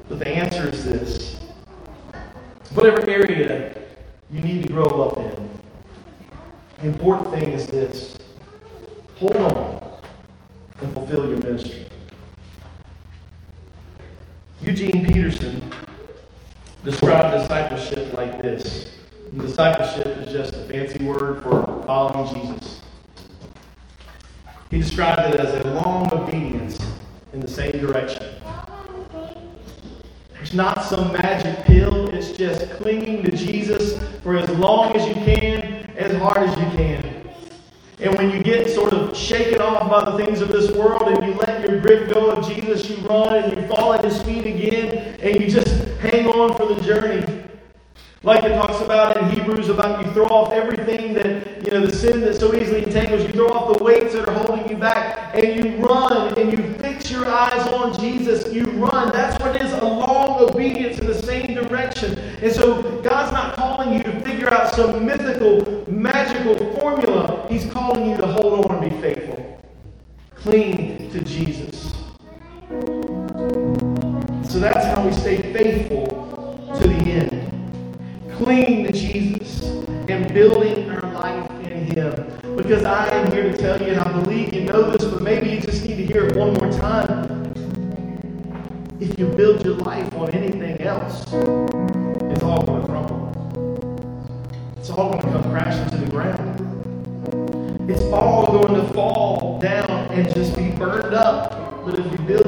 But 0.07 0.19
the 0.19 0.27
answer 0.27 0.69
is 0.69 0.85
this 0.85 1.39
whatever 2.75 3.09
area 3.09 3.75
you 4.29 4.41
need 4.41 4.67
to 4.67 4.69
grow 4.69 4.85
up 4.85 5.17
in, 5.17 5.49
the 6.79 6.87
important 6.89 7.31
thing 7.31 7.53
is 7.53 7.65
this 7.65 8.19
hold 9.15 9.35
on 9.35 9.99
and 10.79 10.93
fulfill 10.93 11.27
your 11.27 11.39
ministry. 11.39 11.86
Eugene 14.61 15.05
Peterson 15.05 15.61
described 16.83 17.41
discipleship 17.41 18.13
like 18.13 18.41
this. 18.41 18.97
And 19.31 19.41
discipleship 19.41 20.07
is 20.17 20.31
just 20.31 20.55
a 20.55 20.59
fancy 20.65 21.03
word 21.03 21.43
for 21.43 21.83
following 21.85 22.33
Jesus. 22.33 22.81
He 24.71 24.79
described 24.79 25.35
it 25.35 25.39
as 25.39 25.63
a 25.63 25.69
long 25.81 26.11
obedience 26.11 26.79
in 27.33 27.39
the 27.39 27.47
same 27.47 27.79
direction. 27.79 28.25
There's 30.33 30.53
not 30.53 30.83
some 30.85 31.13
magic 31.13 31.65
pill, 31.65 32.09
it's 32.09 32.31
just 32.31 32.69
clinging 32.71 33.23
to 33.23 33.31
Jesus 33.31 34.01
for 34.23 34.37
as 34.37 34.49
long 34.49 34.95
as 34.95 35.07
you 35.07 35.13
can, 35.13 35.89
as 35.97 36.17
hard 36.17 36.37
as 36.37 36.57
you 36.57 36.77
can. 36.77 37.29
And 37.99 38.17
when 38.17 38.31
you 38.31 38.41
get 38.41 38.69
sort 38.69 38.86
shaken 39.17 39.61
off 39.61 39.89
by 39.89 40.09
the 40.11 40.23
things 40.23 40.41
of 40.41 40.49
this 40.49 40.71
world 40.71 41.03
and 41.03 41.25
you 41.25 41.33
let 41.33 41.67
your 41.67 41.79
grip 41.79 42.13
go 42.13 42.31
of 42.31 42.47
Jesus, 42.47 42.89
you 42.89 42.97
run 43.07 43.35
and 43.35 43.57
you 43.57 43.67
fall 43.67 43.93
at 43.93 44.03
his 44.03 44.21
feet 44.21 44.45
again 44.45 45.17
and 45.19 45.41
you 45.41 45.49
just 45.49 45.67
hang 45.99 46.27
on 46.27 46.55
for 46.55 46.73
the 46.73 46.81
journey. 46.81 47.43
Like 48.23 48.43
it 48.43 48.49
talks 48.55 48.81
about 48.81 49.15
in 49.15 49.29
Hebrews 49.29 49.69
about 49.69 50.05
you 50.05 50.11
throw 50.11 50.25
off 50.25 50.51
everything 50.51 51.13
that, 51.13 51.63
you 51.63 51.71
know, 51.71 51.85
the 51.85 51.95
sin 51.95 52.19
that 52.21 52.35
so 52.35 52.53
easily 52.55 52.83
entangles. 52.83 53.23
You 53.23 53.29
throw 53.29 53.47
off 53.49 53.77
the 53.77 53.83
weights 53.83 54.13
that 54.13 54.27
are 54.27 54.33
holding 54.33 54.67
you 54.67 54.75
back 54.75 55.33
and 55.35 55.63
you 55.63 55.77
run 55.77 56.37
and 56.37 56.51
you 56.51 56.73
fix 56.79 57.11
your 57.11 57.27
eyes 57.27 57.65
on 57.67 57.97
Jesus. 57.99 58.51
You 58.51 58.65
run. 58.71 59.13
That's 59.13 59.41
what 59.41 59.61
is 59.61 59.71
a 59.71 59.85
long 59.85 60.41
obedience 60.41 60.99
in 60.99 61.07
the 61.07 61.21
same 61.21 61.53
direction. 61.53 62.17
And 62.41 62.51
so 62.51 62.81
God's 63.01 63.31
not 63.31 63.55
calling 63.55 63.93
you 63.93 64.03
to 64.03 64.19
figure 64.21 64.51
out 64.51 64.73
some 64.73 65.05
mythical, 65.05 65.89
magical 65.89 66.55
formula. 66.73 67.45
He's 67.49 67.71
calling 67.71 68.09
you 68.09 68.17
to 68.17 68.27
hold 68.27 68.65
on. 68.65 68.66
Cling 70.47 71.11
to 71.11 71.19
Jesus. 71.25 71.91
So 74.49 74.59
that's 74.61 74.85
how 74.85 75.05
we 75.05 75.11
stay 75.11 75.41
faithful 75.51 76.07
to 76.79 76.87
the 76.87 76.95
end 76.95 77.47
clinging 78.37 78.85
to 78.85 78.93
Jesus 78.93 79.65
and 80.07 80.33
building 80.33 80.89
our 80.89 81.11
life 81.11 81.51
in 81.65 81.87
Him. 81.87 82.55
Because 82.55 82.85
I 82.85 83.09
am 83.09 83.29
here 83.29 83.51
to 83.51 83.57
tell 83.57 83.81
you, 83.81 83.87
and 83.87 83.99
I 83.99 84.09
believe 84.21 84.53
you 84.53 84.61
know 84.61 84.89
this, 84.91 85.03
but 85.03 85.21
maybe 85.21 85.49
you 85.49 85.59
just 85.59 85.83
need 85.83 85.97
to 85.97 86.05
hear 86.05 86.27
it 86.27 86.37
one 86.37 86.53
more 86.53 86.71
time. 86.71 87.51
If 89.01 89.19
you 89.19 89.27
build 89.27 89.65
your 89.65 89.75
life 89.75 90.15
on 90.15 90.29
anything 90.29 90.79
else, 90.79 91.25
up. 101.89 102.27
But 102.27 102.46